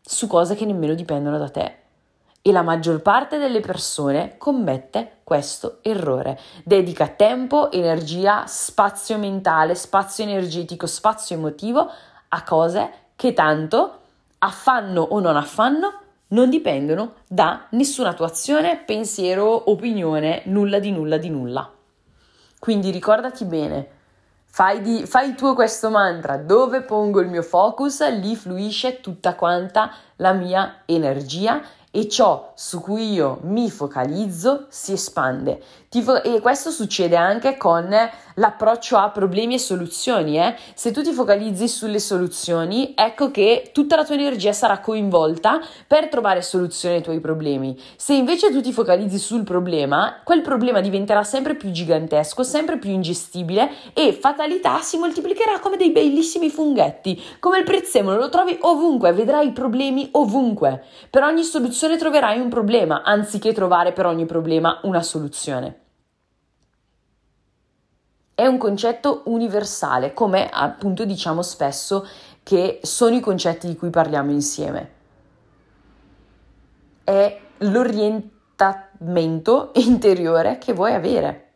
su 0.00 0.26
cose 0.26 0.54
che 0.54 0.64
nemmeno 0.64 0.94
dipendono 0.94 1.38
da 1.38 1.48
te. 1.50 1.74
E 2.42 2.52
la 2.52 2.62
maggior 2.62 3.02
parte 3.02 3.36
delle 3.36 3.60
persone 3.60 4.36
commette 4.38 5.18
questo 5.24 5.80
errore. 5.82 6.38
Dedica 6.64 7.08
tempo, 7.08 7.70
energia, 7.70 8.46
spazio 8.46 9.18
mentale, 9.18 9.74
spazio 9.74 10.24
energetico, 10.24 10.86
spazio 10.86 11.36
emotivo 11.36 11.90
a 12.32 12.42
cose 12.42 12.90
che 13.16 13.32
tanto 13.32 13.98
affanno 14.38 15.02
o 15.02 15.20
non 15.20 15.36
affanno 15.36 16.00
non 16.28 16.48
dipendono 16.48 17.14
da 17.26 17.66
nessuna 17.70 18.14
tua 18.14 18.26
azione, 18.26 18.82
pensiero, 18.84 19.70
opinione, 19.70 20.42
nulla 20.46 20.78
di 20.78 20.90
nulla 20.90 21.16
di 21.16 21.28
nulla. 21.28 21.70
Quindi 22.58 22.90
ricordati 22.90 23.44
bene, 23.44 23.88
fai, 24.44 24.80
di, 24.80 25.06
fai 25.06 25.34
tu 25.34 25.54
questo 25.54 25.90
mantra, 25.90 26.36
dove 26.36 26.82
pongo 26.82 27.20
il 27.20 27.28
mio 27.28 27.42
focus, 27.42 28.08
lì 28.10 28.36
fluisce 28.36 29.00
tutta 29.00 29.34
quanta 29.34 29.90
la 30.16 30.32
mia 30.32 30.82
energia 30.84 31.60
e 31.90 32.08
ciò 32.08 32.52
su 32.54 32.80
cui 32.80 33.12
io 33.12 33.40
mi 33.42 33.68
focalizzo 33.70 34.66
si 34.68 34.92
espande. 34.92 35.60
Fo- 35.92 36.22
e 36.22 36.38
questo 36.38 36.70
succede 36.70 37.16
anche 37.16 37.56
con 37.56 37.92
l'approccio 38.34 38.96
a 38.96 39.10
problemi 39.10 39.54
e 39.54 39.58
soluzioni. 39.58 40.38
Eh? 40.38 40.54
Se 40.74 40.92
tu 40.92 41.02
ti 41.02 41.10
focalizzi 41.10 41.66
sulle 41.66 41.98
soluzioni, 41.98 42.92
ecco 42.94 43.32
che 43.32 43.70
tutta 43.74 43.96
la 43.96 44.04
tua 44.04 44.14
energia 44.14 44.52
sarà 44.52 44.78
coinvolta 44.78 45.58
per 45.88 46.08
trovare 46.08 46.42
soluzioni 46.42 46.94
ai 46.94 47.02
tuoi 47.02 47.18
problemi. 47.18 47.76
Se 47.96 48.14
invece 48.14 48.52
tu 48.52 48.60
ti 48.60 48.72
focalizzi 48.72 49.18
sul 49.18 49.42
problema, 49.42 50.20
quel 50.22 50.42
problema 50.42 50.80
diventerà 50.80 51.24
sempre 51.24 51.56
più 51.56 51.72
gigantesco, 51.72 52.44
sempre 52.44 52.78
più 52.78 52.90
ingestibile 52.90 53.68
e 53.92 54.12
fatalità 54.12 54.78
si 54.82 54.96
moltiplicherà 54.96 55.58
come 55.58 55.76
dei 55.76 55.90
bellissimi 55.90 56.50
funghetti, 56.50 57.20
come 57.40 57.58
il 57.58 57.64
prezzemolo, 57.64 58.16
lo 58.16 58.28
trovi 58.28 58.56
ovunque, 58.60 59.12
vedrai 59.12 59.50
problemi 59.50 60.08
ovunque. 60.12 60.84
Per 61.10 61.24
ogni 61.24 61.42
soluzione 61.42 61.96
troverai 61.96 62.38
un 62.38 62.48
problema, 62.48 63.02
anziché 63.02 63.52
trovare 63.52 63.90
per 63.90 64.06
ogni 64.06 64.24
problema 64.24 64.78
una 64.84 65.02
soluzione 65.02 65.79
è 68.40 68.46
un 68.46 68.56
concetto 68.56 69.20
universale, 69.26 70.14
come 70.14 70.48
appunto 70.50 71.04
diciamo 71.04 71.42
spesso 71.42 72.08
che 72.42 72.80
sono 72.82 73.14
i 73.14 73.20
concetti 73.20 73.66
di 73.66 73.76
cui 73.76 73.90
parliamo 73.90 74.30
insieme. 74.30 74.90
È 77.04 77.38
l'orientamento 77.58 79.72
interiore 79.76 80.56
che 80.56 80.72
vuoi 80.72 80.94
avere. 80.94 81.48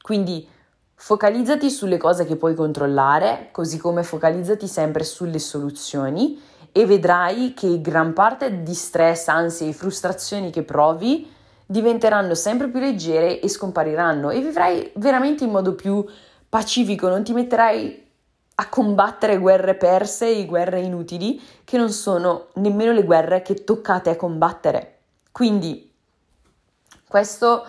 Quindi 0.00 0.48
focalizzati 0.94 1.70
sulle 1.70 1.96
cose 1.96 2.24
che 2.24 2.36
puoi 2.36 2.54
controllare, 2.54 3.48
così 3.50 3.78
come 3.78 4.04
focalizzati 4.04 4.68
sempre 4.68 5.02
sulle 5.02 5.40
soluzioni 5.40 6.40
e 6.70 6.86
vedrai 6.86 7.52
che 7.52 7.80
gran 7.80 8.12
parte 8.12 8.62
di 8.62 8.74
stress, 8.74 9.26
ansie 9.26 9.70
e 9.70 9.72
frustrazioni 9.72 10.50
che 10.50 10.62
provi 10.62 11.28
diventeranno 11.66 12.34
sempre 12.34 12.68
più 12.68 12.80
leggere 12.80 13.40
e 13.40 13.48
scompariranno 13.48 14.30
e 14.30 14.40
vivrai 14.40 14.90
veramente 14.96 15.44
in 15.44 15.50
modo 15.50 15.74
più 15.74 16.04
pacifico, 16.48 17.08
non 17.08 17.24
ti 17.24 17.32
metterai 17.32 18.06
a 18.54 18.68
combattere 18.68 19.38
guerre 19.38 19.74
perse 19.74 20.28
e 20.28 20.44
guerre 20.44 20.80
inutili 20.80 21.40
che 21.64 21.78
non 21.78 21.90
sono 21.90 22.48
nemmeno 22.54 22.92
le 22.92 23.04
guerre 23.04 23.42
che 23.42 23.64
toccate 23.64 24.10
a 24.10 24.16
combattere. 24.16 24.98
Quindi 25.32 25.90
questo, 27.08 27.64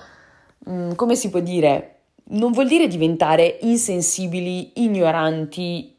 mm, 0.69 0.93
come 0.93 1.15
si 1.15 1.29
può 1.29 1.39
dire, 1.39 2.00
non 2.25 2.51
vuol 2.51 2.67
dire 2.67 2.88
diventare 2.88 3.57
insensibili, 3.62 4.83
ignoranti. 4.83 5.95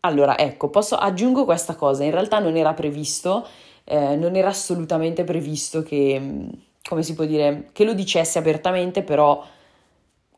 Allora, 0.00 0.38
ecco, 0.38 0.68
posso 0.68 0.96
aggiungo 0.96 1.44
questa 1.44 1.74
cosa, 1.74 2.04
in 2.04 2.10
realtà 2.10 2.38
non 2.38 2.56
era 2.56 2.72
previsto, 2.74 3.46
eh, 3.84 4.16
non 4.16 4.36
era 4.36 4.48
assolutamente 4.48 5.24
previsto 5.24 5.82
che, 5.82 6.18
mm, 6.18 6.48
come 6.88 7.02
si 7.02 7.14
può 7.14 7.26
dire, 7.26 7.68
che 7.72 7.84
lo 7.84 7.92
dicessi 7.92 8.38
apertamente, 8.38 9.02
però 9.02 9.44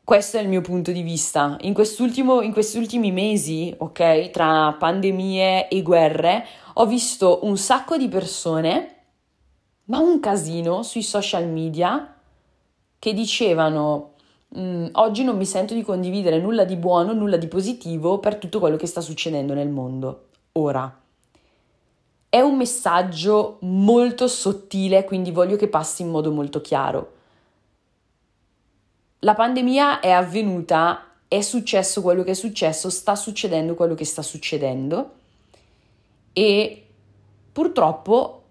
questo 0.03 0.37
è 0.37 0.41
il 0.41 0.49
mio 0.49 0.63
punto 0.63 0.91
di 0.91 1.03
vista. 1.03 1.57
In, 1.61 1.75
in 1.77 2.53
questi 2.53 2.77
ultimi 2.79 3.13
mesi, 3.13 3.73
ok, 3.79 4.31
tra 4.31 4.75
pandemie 4.77 5.69
e 5.69 5.83
guerre, 5.83 6.45
ho 6.75 6.87
visto 6.87 7.41
un 7.45 7.57
sacco 7.57 7.97
di 7.97 8.09
persone, 8.09 8.97
ma 9.85 10.01
un 10.01 10.19
casino 10.19 10.83
sui 10.83 11.05
social 11.05 11.47
media, 11.47 12.17
che 12.99 13.15
dicevano 13.15 14.15
mm, 14.59 14.87
oggi 14.95 15.23
non 15.23 15.37
mi 15.37 15.47
sento 15.47 15.75
di 15.75 15.83
condividere 15.83 16.41
nulla 16.41 16.65
di 16.65 16.75
buono, 16.75 17.13
nulla 17.13 17.37
di 17.37 17.47
positivo 17.47 18.19
per 18.19 18.35
tutto 18.35 18.59
quello 18.59 18.77
che 18.77 18.89
sta 18.89 19.01
succedendo 19.01 19.55
nel 19.55 19.69
mondo. 19.69 20.31
Ora, 20.55 21.00
è 22.31 22.41
un 22.41 22.57
messaggio 22.57 23.59
molto 23.61 24.27
sottile, 24.29 25.05
quindi 25.05 25.31
voglio 25.31 25.57
che 25.57 25.69
passi 25.69 26.01
in 26.01 26.09
modo 26.09 26.33
molto 26.33 26.63
chiaro 26.63 27.19
la 29.21 29.35
pandemia 29.35 30.01
è 30.01 30.11
avvenuta, 30.11 31.17
è 31.29 31.41
successo 31.43 32.01
quello 32.03 32.23
che 32.23 32.31
è 32.31 32.35
successo, 32.35 32.89
sta 32.91 33.15
succedendo 33.15 33.75
quello 33.75 33.95
che 33.95 34.05
sta 34.05 34.23
succedendo 34.23 35.15
e 36.33 36.87
purtroppo 37.53 38.45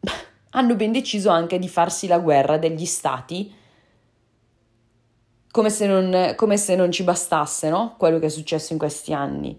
hanno 0.50 0.74
ben 0.74 0.92
deciso 0.92 1.28
anche 1.30 1.58
di 1.58 1.68
farsi 1.68 2.06
la 2.06 2.18
guerra 2.18 2.56
degli 2.56 2.86
stati 2.86 3.54
come 5.50 5.70
se 5.70 5.86
non, 5.86 6.34
come 6.34 6.56
se 6.56 6.74
non 6.74 6.90
ci 6.90 7.02
bastasse 7.02 7.68
no? 7.68 7.94
quello 7.96 8.18
che 8.18 8.26
è 8.26 8.30
successo 8.30 8.72
in 8.72 8.78
questi 8.78 9.14
anni. 9.14 9.58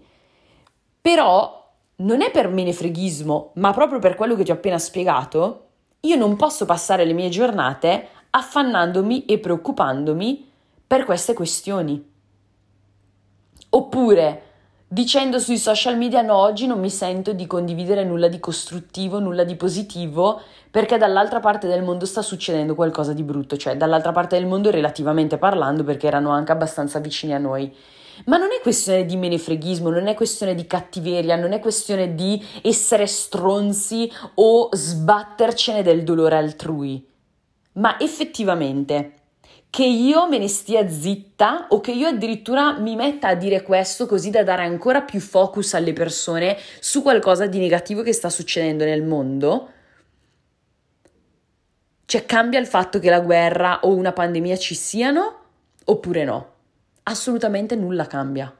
Però 1.00 1.67
non 2.00 2.22
è 2.22 2.30
per 2.30 2.48
menefreghismo, 2.48 3.52
ma 3.54 3.72
proprio 3.72 3.98
per 3.98 4.14
quello 4.14 4.34
che 4.36 4.44
ti 4.44 4.50
ho 4.50 4.54
appena 4.54 4.78
spiegato, 4.78 5.66
io 6.00 6.16
non 6.16 6.36
posso 6.36 6.64
passare 6.64 7.04
le 7.04 7.12
mie 7.12 7.28
giornate 7.28 8.08
affannandomi 8.30 9.24
e 9.24 9.38
preoccupandomi 9.38 10.48
per 10.86 11.04
queste 11.04 11.34
questioni. 11.34 12.16
Oppure 13.70 14.42
dicendo 14.86 15.38
sui 15.38 15.58
social 15.58 15.98
media 15.98 16.22
no, 16.22 16.36
oggi 16.36 16.66
non 16.66 16.78
mi 16.78 16.88
sento 16.88 17.32
di 17.32 17.46
condividere 17.46 18.04
nulla 18.04 18.28
di 18.28 18.38
costruttivo, 18.38 19.18
nulla 19.18 19.44
di 19.44 19.56
positivo, 19.56 20.40
perché 20.70 20.98
dall'altra 20.98 21.40
parte 21.40 21.66
del 21.66 21.82
mondo 21.82 22.06
sta 22.06 22.22
succedendo 22.22 22.74
qualcosa 22.74 23.12
di 23.12 23.22
brutto, 23.22 23.56
cioè 23.56 23.76
dall'altra 23.76 24.12
parte 24.12 24.38
del 24.38 24.46
mondo 24.46 24.70
relativamente 24.70 25.36
parlando, 25.36 25.82
perché 25.82 26.06
erano 26.06 26.30
anche 26.30 26.52
abbastanza 26.52 27.00
vicini 27.00 27.34
a 27.34 27.38
noi. 27.38 27.74
Ma 28.26 28.36
non 28.36 28.48
è 28.52 28.60
questione 28.60 29.04
di 29.04 29.16
menefreghismo, 29.16 29.90
non 29.90 30.06
è 30.06 30.14
questione 30.14 30.54
di 30.54 30.66
cattiveria, 30.66 31.36
non 31.36 31.52
è 31.52 31.60
questione 31.60 32.14
di 32.14 32.44
essere 32.62 33.06
stronzi 33.06 34.10
o 34.34 34.68
sbattercene 34.72 35.82
del 35.82 36.02
dolore 36.02 36.36
altrui 36.36 37.08
ma 37.78 37.98
effettivamente 37.98 39.12
che 39.70 39.84
io 39.84 40.28
me 40.28 40.38
ne 40.38 40.48
stia 40.48 40.88
zitta 40.88 41.66
o 41.70 41.80
che 41.80 41.92
io 41.92 42.08
addirittura 42.08 42.78
mi 42.78 42.96
metta 42.96 43.28
a 43.28 43.34
dire 43.34 43.62
questo 43.62 44.06
così 44.06 44.30
da 44.30 44.42
dare 44.42 44.64
ancora 44.64 45.02
più 45.02 45.20
focus 45.20 45.74
alle 45.74 45.92
persone 45.92 46.56
su 46.80 47.02
qualcosa 47.02 47.46
di 47.46 47.58
negativo 47.58 48.02
che 48.02 48.12
sta 48.12 48.30
succedendo 48.30 48.84
nel 48.84 49.02
mondo, 49.02 49.68
cioè 52.06 52.24
cambia 52.24 52.58
il 52.58 52.66
fatto 52.66 52.98
che 52.98 53.10
la 53.10 53.20
guerra 53.20 53.80
o 53.82 53.94
una 53.94 54.12
pandemia 54.12 54.56
ci 54.56 54.74
siano 54.74 55.40
oppure 55.84 56.24
no? 56.24 56.52
Assolutamente 57.08 57.74
nulla 57.74 58.06
cambia. 58.06 58.54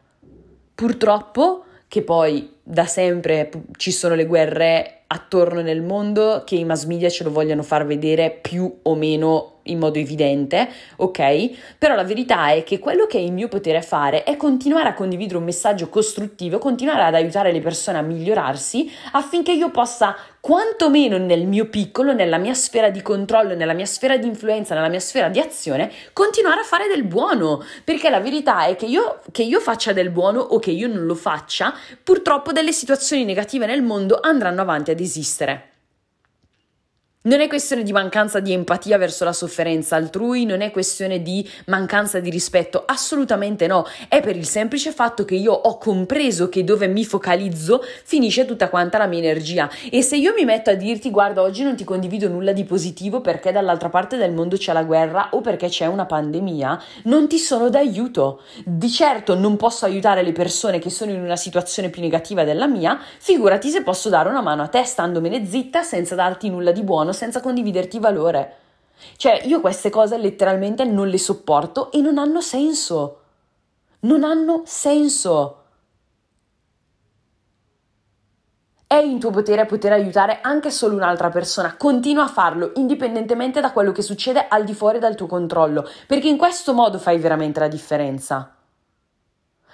Purtroppo 0.74 1.64
che 1.86 2.02
poi 2.02 2.56
da 2.62 2.87
sempre 2.87 3.50
ci 3.76 3.92
sono 3.92 4.14
le 4.14 4.24
guerre 4.24 5.02
attorno 5.06 5.61
nel 5.61 5.82
mondo 5.82 6.44
che 6.46 6.54
i 6.54 6.64
mass 6.64 6.84
media 6.84 7.11
ce 7.11 7.24
lo 7.24 7.30
vogliano 7.30 7.62
far 7.62 7.84
vedere 7.84 8.30
più 8.30 8.78
o 8.82 8.94
meno 8.94 9.58
in 9.70 9.78
modo 9.78 9.98
evidente, 9.98 10.68
ok? 10.96 11.76
Però 11.78 11.94
la 11.94 12.04
verità 12.04 12.50
è 12.50 12.62
che 12.62 12.78
quello 12.78 13.07
che 13.07 13.18
è 13.18 13.20
in 13.20 13.35
mio 13.35 13.48
potere 13.48 13.83
fare 13.83 14.24
è 14.24 14.37
continuare 14.37 14.88
a 14.88 14.94
condividere 14.94 15.38
un 15.38 15.44
messaggio 15.44 15.88
costruttivo, 15.88 16.59
continuare 16.59 17.02
ad 17.02 17.14
aiutare 17.14 17.52
le 17.52 17.61
persone 17.61 17.98
a 17.98 18.02
migliorarsi 18.02 18.90
affinché 19.12 19.52
io 19.52 19.70
possa 19.70 20.16
quantomeno 20.40 21.18
nel 21.18 21.46
mio 21.46 21.68
piccolo, 21.68 22.12
nella 22.12 22.38
mia 22.38 22.54
sfera 22.54 22.90
di 22.90 23.02
controllo, 23.02 23.54
nella 23.54 23.72
mia 23.72 23.87
sfera 23.87 24.16
di 24.16 24.26
influenza, 24.26 24.74
nella 24.74 24.88
mia 24.88 25.00
sfera 25.00 25.28
di 25.28 25.40
azione, 25.40 25.90
continuare 26.12 26.61
a 26.61 26.64
fare 26.64 26.87
del 26.87 27.04
buono, 27.04 27.62
perché 27.85 28.09
la 28.09 28.20
verità 28.20 28.66
è 28.66 28.76
che 28.76 28.87
io, 28.87 29.20
che 29.33 29.42
io 29.42 29.61
faccia 29.61 29.92
del 29.92 30.11
buono 30.11 30.40
o 30.40 30.59
che 30.59 30.70
io 30.70 30.88
non 30.88 31.04
lo 31.04 31.14
faccia, 31.14 31.74
purtroppo 32.02 32.52
delle 32.52 32.72
situazioni 32.72 33.24
negative 33.24 33.66
nel 33.66 33.83
mondo 33.83 34.18
andranno 34.22 34.61
avanti 34.61 34.90
ad 34.90 35.00
esistere. 35.00 35.77
Non 37.20 37.40
è 37.40 37.48
questione 37.48 37.83
di 37.83 37.90
mancanza 37.90 38.38
di 38.38 38.52
empatia 38.52 38.96
verso 38.96 39.24
la 39.24 39.33
sofferenza 39.33 39.96
altrui, 39.96 40.44
non 40.44 40.61
è 40.61 40.70
questione 40.70 41.20
di 41.20 41.44
mancanza 41.66 42.20
di 42.20 42.31
rispetto, 42.31 42.85
assolutamente 42.87 43.66
no, 43.66 43.85
è 44.07 44.20
per 44.20 44.37
il 44.37 44.46
semplice 44.46 44.92
fatto 44.92 45.24
che 45.24 45.35
io 45.35 45.52
ho 45.52 45.78
compreso 45.78 46.48
che 46.48 46.62
dove 46.62 46.87
mi 46.87 47.04
focalizzo 47.04 47.83
finisce 48.04 48.44
tutta 48.44 48.68
quanta 48.68 48.98
la 48.98 49.09
mia 49.09 49.18
energia 49.18 49.68
e 49.90 50.02
se 50.02 50.14
io 50.16 50.33
mi 50.33 50.44
metto 50.44 50.70
a 50.70 50.74
dirti 50.74 51.11
guarda 51.11 51.42
oggi 51.42 51.64
non 51.64 51.74
ti 51.74 51.83
condivido 51.83 52.28
nulla 52.28 52.52
di 52.52 52.62
positivo 52.62 53.20
perché 53.20 53.50
dall'altra 53.50 53.88
parte 53.88 54.16
del 54.16 54.33
mondo 54.33 54.57
c'è 54.57 54.72
la 54.72 54.85
guerra 54.85 55.31
o 55.33 55.40
perché 55.40 55.66
c'è 55.66 55.87
una 55.87 56.07
pandemia, 56.07 56.83
non 57.04 57.26
ti 57.26 57.38
sono 57.38 57.68
d'aiuto. 57.68 58.42
Di 58.64 58.88
certo 58.88 59.35
non 59.35 59.57
posso 59.57 59.87
aiutare 59.87 60.22
le 60.22 60.31
persone 60.31 60.78
che 60.78 60.88
sono 60.88 61.11
in 61.11 61.20
una 61.20 61.35
situazione 61.35 61.90
più 61.90 62.00
negativa 62.00 62.44
della 62.44 62.68
mia, 62.68 62.96
figurati 63.18 63.70
se 63.70 63.83
posso 63.83 64.09
dare 64.09 64.28
una 64.28 64.40
mano 64.40 64.62
a 64.62 64.68
te 64.68 64.85
standomene 64.85 65.44
zitta 65.44 65.83
senza 65.83 66.14
darti 66.14 66.48
nulla 66.48 66.70
di 66.70 66.85
buono 66.85 67.07
senza 67.12 67.40
condividerti 67.40 67.99
valore. 67.99 68.57
Cioè, 69.16 69.42
io 69.44 69.61
queste 69.61 69.90
cose 69.90 70.18
letteralmente 70.18 70.85
non 70.85 71.09
le 71.09 71.18
sopporto 71.18 71.90
e 71.92 72.01
non 72.01 72.18
hanno 72.18 72.40
senso. 72.40 73.21
Non 74.01 74.25
hanno 74.25 74.62
senso. 74.64 75.55
È 78.87 78.97
in 78.97 79.18
tuo 79.18 79.31
potere 79.31 79.66
poter 79.66 79.92
aiutare 79.92 80.40
anche 80.40 80.71
solo 80.71 80.94
un'altra 80.94 81.29
persona. 81.29 81.77
Continua 81.77 82.25
a 82.25 82.29
farlo, 82.29 82.73
indipendentemente 82.77 83.61
da 83.61 83.73
quello 83.73 83.92
che 83.92 84.03
succede 84.03 84.47
al 84.49 84.64
di 84.64 84.75
fuori 84.75 84.99
dal 84.99 85.14
tuo 85.14 85.27
controllo, 85.27 85.87
perché 86.07 86.29
in 86.29 86.38
questo 86.38 86.73
modo 86.73 86.99
fai 86.99 87.18
veramente 87.18 87.61
la 87.61 87.68
differenza 87.68 88.58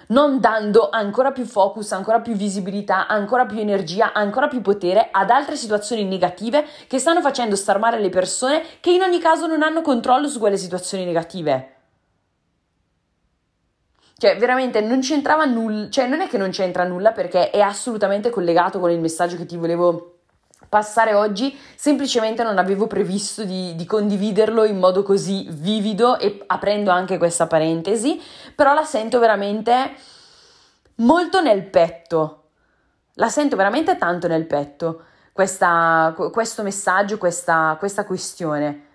non 0.09 0.41
dando 0.41 0.89
ancora 0.91 1.33
più 1.33 1.45
focus, 1.45 1.93
ancora 1.93 2.21
più 2.21 2.35
visibilità, 2.35 3.07
ancora 3.07 3.47
più 3.47 3.59
energia, 3.59 4.13
ancora 4.13 4.49
più 4.49 4.61
potere 4.61 5.09
ad 5.11 5.31
altre 5.31 5.57
situazioni 5.57 6.05
negative 6.05 6.65
che 6.87 6.99
stanno 6.99 7.21
facendo 7.21 7.57
star 7.57 7.79
male 7.79 7.99
le 8.01 8.09
persone 8.09 8.63
che 8.81 8.91
in 8.91 9.03
ogni 9.03 9.19
caso 9.19 9.47
non 9.47 9.63
hanno 9.63 9.81
controllo 9.83 10.29
su 10.29 10.39
quelle 10.39 10.57
situazioni 10.57 11.05
negative. 11.05 11.71
Cioè, 14.17 14.39
veramente 14.39 14.81
non 14.81 15.01
c'entrava 15.01 15.45
nulla, 15.45 15.91
cioè 15.91 16.07
non 16.07 16.21
è 16.21 16.29
che 16.29 16.39
non 16.39 16.51
c'entra 16.51 16.85
nulla 16.85 17.13
perché 17.13 17.51
è 17.51 17.61
assolutamente 17.61 18.31
collegato 18.31 18.79
con 18.79 18.91
il 18.91 19.01
messaggio 19.01 19.37
che 19.37 19.45
ti 19.45 19.57
volevo 19.57 20.14
passare 20.69 21.15
oggi, 21.15 21.57
semplicemente 21.75 22.43
non 22.43 22.59
avevo 22.59 22.87
previsto 22.87 23.45
di, 23.45 23.75
di, 23.75 23.85
condividerlo 23.85 24.65
in 24.65 24.79
modo 24.79 25.03
così 25.03 25.47
vivido 25.51 26.19
e 26.19 26.43
aprendo 26.47 26.91
anche 26.91 27.19
questa 27.19 27.47
parentesi, 27.47 28.21
però 28.55 28.75
la 28.75 28.85
sento 28.85 29.19
veramente 29.19 29.95
molto 30.97 31.41
nel 31.41 31.65
petto, 31.65 32.43
la 33.15 33.29
sento 33.29 33.57
veramente 33.57 33.97
tanto 33.97 34.29
nel 34.29 34.47
petto, 34.47 35.05
questa, 35.33 36.15
questo 36.33 36.63
messaggio, 36.63 37.19
questa, 37.19 37.77
questa 37.79 38.05
questione. 38.05 38.93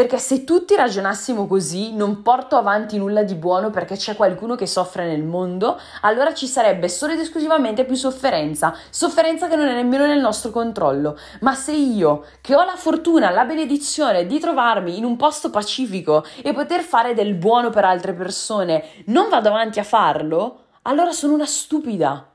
Perché 0.00 0.16
se 0.16 0.44
tutti 0.44 0.74
ragionassimo 0.76 1.46
così, 1.46 1.94
non 1.94 2.22
porto 2.22 2.56
avanti 2.56 2.96
nulla 2.96 3.22
di 3.22 3.34
buono 3.34 3.68
perché 3.68 3.96
c'è 3.96 4.16
qualcuno 4.16 4.54
che 4.54 4.66
soffre 4.66 5.06
nel 5.06 5.22
mondo, 5.22 5.78
allora 6.00 6.32
ci 6.32 6.46
sarebbe 6.46 6.88
solo 6.88 7.12
ed 7.12 7.18
esclusivamente 7.18 7.84
più 7.84 7.96
sofferenza, 7.96 8.74
sofferenza 8.88 9.46
che 9.46 9.56
non 9.56 9.68
è 9.68 9.74
nemmeno 9.74 10.06
nel 10.06 10.18
nostro 10.18 10.52
controllo. 10.52 11.18
Ma 11.40 11.54
se 11.54 11.72
io, 11.72 12.24
che 12.40 12.56
ho 12.56 12.64
la 12.64 12.76
fortuna, 12.76 13.28
la 13.28 13.44
benedizione 13.44 14.24
di 14.24 14.40
trovarmi 14.40 14.96
in 14.96 15.04
un 15.04 15.16
posto 15.16 15.50
pacifico 15.50 16.24
e 16.42 16.54
poter 16.54 16.80
fare 16.80 17.12
del 17.12 17.34
buono 17.34 17.68
per 17.68 17.84
altre 17.84 18.14
persone, 18.14 18.82
non 19.08 19.28
vado 19.28 19.50
avanti 19.50 19.80
a 19.80 19.84
farlo, 19.84 20.60
allora 20.84 21.12
sono 21.12 21.34
una 21.34 21.44
stupida. 21.44 22.26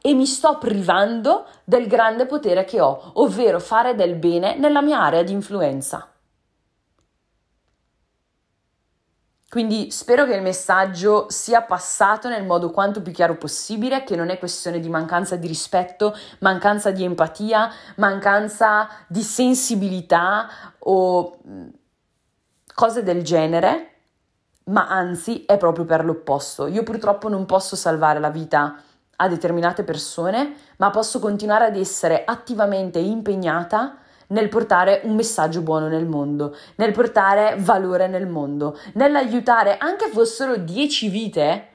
E 0.00 0.14
mi 0.14 0.26
sto 0.26 0.58
privando 0.58 1.46
del 1.64 1.86
grande 1.86 2.26
potere 2.26 2.64
che 2.64 2.80
ho, 2.80 3.12
ovvero 3.14 3.60
fare 3.60 3.94
del 3.94 4.14
bene 4.14 4.56
nella 4.56 4.82
mia 4.82 5.00
area 5.00 5.22
di 5.22 5.32
influenza. 5.32 6.10
Quindi 9.50 9.90
spero 9.90 10.26
che 10.26 10.36
il 10.36 10.42
messaggio 10.42 11.26
sia 11.28 11.62
passato 11.62 12.28
nel 12.28 12.44
modo 12.44 12.70
quanto 12.70 13.02
più 13.02 13.10
chiaro 13.10 13.36
possibile, 13.36 14.04
che 14.04 14.14
non 14.14 14.30
è 14.30 14.38
questione 14.38 14.78
di 14.78 14.88
mancanza 14.88 15.34
di 15.34 15.48
rispetto, 15.48 16.16
mancanza 16.38 16.92
di 16.92 17.02
empatia, 17.02 17.68
mancanza 17.96 18.88
di 19.08 19.22
sensibilità 19.22 20.48
o 20.78 21.38
cose 22.72 23.02
del 23.02 23.24
genere, 23.24 23.86
ma 24.66 24.86
anzi 24.86 25.44
è 25.44 25.56
proprio 25.56 25.84
per 25.84 26.04
l'opposto. 26.04 26.68
Io 26.68 26.84
purtroppo 26.84 27.28
non 27.28 27.44
posso 27.44 27.74
salvare 27.74 28.20
la 28.20 28.30
vita 28.30 28.80
a 29.20 29.28
determinate 29.28 29.84
persone, 29.84 30.54
ma 30.78 30.90
posso 30.90 31.18
continuare 31.18 31.66
ad 31.66 31.76
essere 31.76 32.24
attivamente 32.24 32.98
impegnata 32.98 33.98
nel 34.28 34.48
portare 34.48 35.02
un 35.04 35.14
messaggio 35.14 35.60
buono 35.60 35.88
nel 35.88 36.06
mondo, 36.06 36.56
nel 36.76 36.92
portare 36.92 37.56
valore 37.58 38.06
nel 38.06 38.26
mondo, 38.26 38.78
nell'aiutare 38.94 39.76
anche 39.76 40.08
fossero 40.08 40.56
dieci 40.56 41.08
vite, 41.08 41.66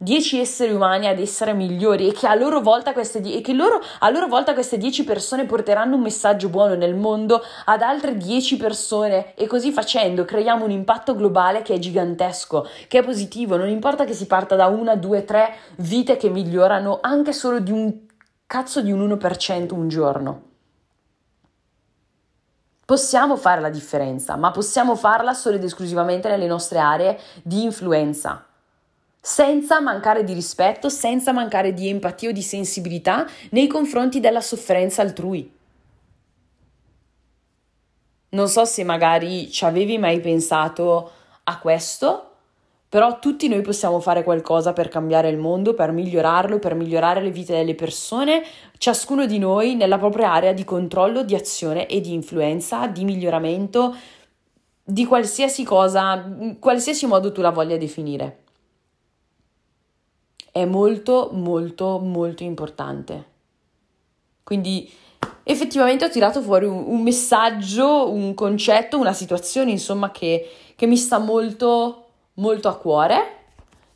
dieci 0.00 0.38
esseri 0.38 0.72
umani 0.72 1.08
ad 1.08 1.18
essere 1.18 1.52
migliori 1.52 2.08
e 2.08 2.12
che 2.12 2.28
a 2.28 2.34
loro 2.34 2.60
volta 2.60 2.92
queste, 2.92 3.20
die- 3.20 3.40
che 3.40 3.52
loro, 3.52 3.80
a 3.98 4.08
loro 4.10 4.28
volta 4.28 4.54
queste 4.54 4.78
dieci 4.78 5.02
persone 5.02 5.44
porteranno 5.44 5.96
un 5.96 6.02
messaggio 6.02 6.48
buono 6.48 6.76
nel 6.76 6.94
mondo 6.94 7.42
ad 7.64 7.82
altre 7.82 8.16
dieci 8.16 8.56
persone. 8.56 9.34
E 9.34 9.48
così 9.48 9.72
facendo 9.72 10.24
creiamo 10.24 10.64
un 10.64 10.70
impatto 10.70 11.16
globale 11.16 11.62
che 11.62 11.74
è 11.74 11.78
gigantesco, 11.78 12.66
che 12.86 13.00
è 13.00 13.04
positivo, 13.04 13.56
non 13.56 13.68
importa 13.68 14.04
che 14.04 14.14
si 14.14 14.26
parta 14.26 14.54
da 14.54 14.66
una, 14.66 14.94
due, 14.94 15.24
tre 15.24 15.54
vite 15.78 16.16
che 16.16 16.30
migliorano 16.30 17.00
anche 17.02 17.32
solo 17.32 17.58
di 17.58 17.72
un 17.72 18.06
cazzo 18.46 18.80
di 18.80 18.92
un 18.92 19.06
1% 19.06 19.74
un 19.74 19.88
giorno. 19.88 20.42
Possiamo 22.84 23.36
fare 23.36 23.60
la 23.60 23.68
differenza, 23.68 24.36
ma 24.36 24.50
possiamo 24.50 24.94
farla 24.94 25.34
solo 25.34 25.56
ed 25.56 25.64
esclusivamente 25.64 26.30
nelle 26.30 26.46
nostre 26.46 26.78
aree 26.78 27.18
di 27.42 27.62
influenza, 27.62 28.47
senza 29.28 29.78
mancare 29.82 30.24
di 30.24 30.32
rispetto, 30.32 30.88
senza 30.88 31.32
mancare 31.32 31.74
di 31.74 31.86
empatia 31.86 32.30
o 32.30 32.32
di 32.32 32.40
sensibilità 32.40 33.26
nei 33.50 33.66
confronti 33.66 34.20
della 34.20 34.40
sofferenza 34.40 35.02
altrui. 35.02 35.52
Non 38.30 38.48
so 38.48 38.64
se 38.64 38.84
magari 38.84 39.50
ci 39.50 39.66
avevi 39.66 39.98
mai 39.98 40.20
pensato 40.20 41.10
a 41.44 41.58
questo, 41.58 42.30
però 42.88 43.18
tutti 43.18 43.48
noi 43.48 43.60
possiamo 43.60 44.00
fare 44.00 44.24
qualcosa 44.24 44.72
per 44.72 44.88
cambiare 44.88 45.28
il 45.28 45.36
mondo, 45.36 45.74
per 45.74 45.92
migliorarlo, 45.92 46.58
per 46.58 46.74
migliorare 46.74 47.20
le 47.20 47.30
vite 47.30 47.54
delle 47.54 47.74
persone, 47.74 48.42
ciascuno 48.78 49.26
di 49.26 49.38
noi 49.38 49.74
nella 49.74 49.98
propria 49.98 50.32
area 50.32 50.52
di 50.54 50.64
controllo, 50.64 51.22
di 51.22 51.34
azione 51.34 51.86
e 51.86 52.00
di 52.00 52.14
influenza, 52.14 52.86
di 52.86 53.04
miglioramento, 53.04 53.94
di 54.82 55.04
qualsiasi 55.04 55.64
cosa, 55.64 56.24
qualsiasi 56.58 57.06
modo 57.06 57.30
tu 57.30 57.42
la 57.42 57.50
voglia 57.50 57.76
definire. 57.76 58.46
È 60.50 60.64
molto, 60.64 61.30
molto, 61.32 61.98
molto 61.98 62.42
importante. 62.42 63.24
Quindi 64.42 64.90
effettivamente 65.42 66.04
ho 66.04 66.10
tirato 66.10 66.40
fuori 66.40 66.66
un, 66.66 66.84
un 66.86 67.02
messaggio, 67.02 68.10
un 68.10 68.34
concetto, 68.34 68.98
una 68.98 69.12
situazione, 69.12 69.70
insomma, 69.70 70.10
che, 70.10 70.48
che 70.74 70.86
mi 70.86 70.96
sta 70.96 71.18
molto 71.18 72.04
molto 72.38 72.68
a 72.68 72.76
cuore, 72.76 73.36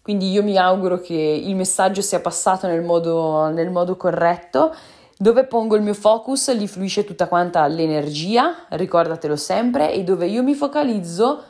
quindi 0.02 0.30
io 0.30 0.42
mi 0.42 0.56
auguro 0.56 1.00
che 1.00 1.14
il 1.14 1.54
messaggio 1.54 2.02
sia 2.02 2.20
passato 2.20 2.66
nel 2.66 2.82
modo, 2.82 3.48
nel 3.48 3.70
modo 3.70 3.96
corretto. 3.96 4.74
Dove 5.16 5.44
pongo 5.44 5.76
il 5.76 5.82
mio 5.82 5.94
focus, 5.94 6.52
lì 6.56 6.66
fluisce 6.66 7.04
tutta 7.04 7.28
quanta 7.28 7.64
l'energia, 7.68 8.66
ricordatelo 8.70 9.36
sempre, 9.36 9.92
e 9.92 10.02
dove 10.02 10.26
io 10.26 10.42
mi 10.42 10.54
focalizzo, 10.54 11.42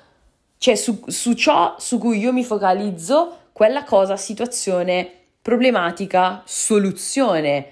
cioè 0.58 0.74
su, 0.74 1.02
su 1.06 1.32
ciò 1.32 1.76
su 1.78 1.96
cui 1.96 2.18
io 2.18 2.34
mi 2.34 2.44
focalizzo, 2.44 3.36
quella 3.52 3.84
cosa, 3.84 4.16
situazione, 4.16 5.10
problematica, 5.42 6.42
soluzione 6.44 7.66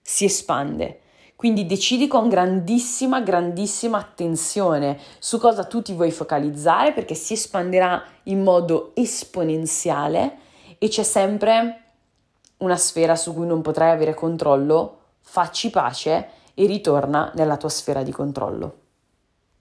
si 0.00 0.24
espande. 0.24 1.00
Quindi 1.36 1.66
decidi 1.66 2.06
con 2.06 2.28
grandissima, 2.28 3.20
grandissima 3.20 3.98
attenzione 3.98 4.98
su 5.18 5.38
cosa 5.38 5.64
tu 5.64 5.82
ti 5.82 5.92
vuoi 5.92 6.10
focalizzare 6.10 6.92
perché 6.92 7.14
si 7.14 7.34
espanderà 7.34 8.02
in 8.24 8.42
modo 8.42 8.92
esponenziale 8.94 10.38
e 10.78 10.88
c'è 10.88 11.02
sempre 11.02 11.80
una 12.58 12.76
sfera 12.76 13.16
su 13.16 13.34
cui 13.34 13.46
non 13.46 13.60
potrai 13.60 13.90
avere 13.90 14.14
controllo. 14.14 14.98
Facci 15.20 15.70
pace 15.70 16.28
e 16.54 16.66
ritorna 16.66 17.32
nella 17.34 17.56
tua 17.56 17.68
sfera 17.68 18.02
di 18.02 18.12
controllo. 18.12 18.83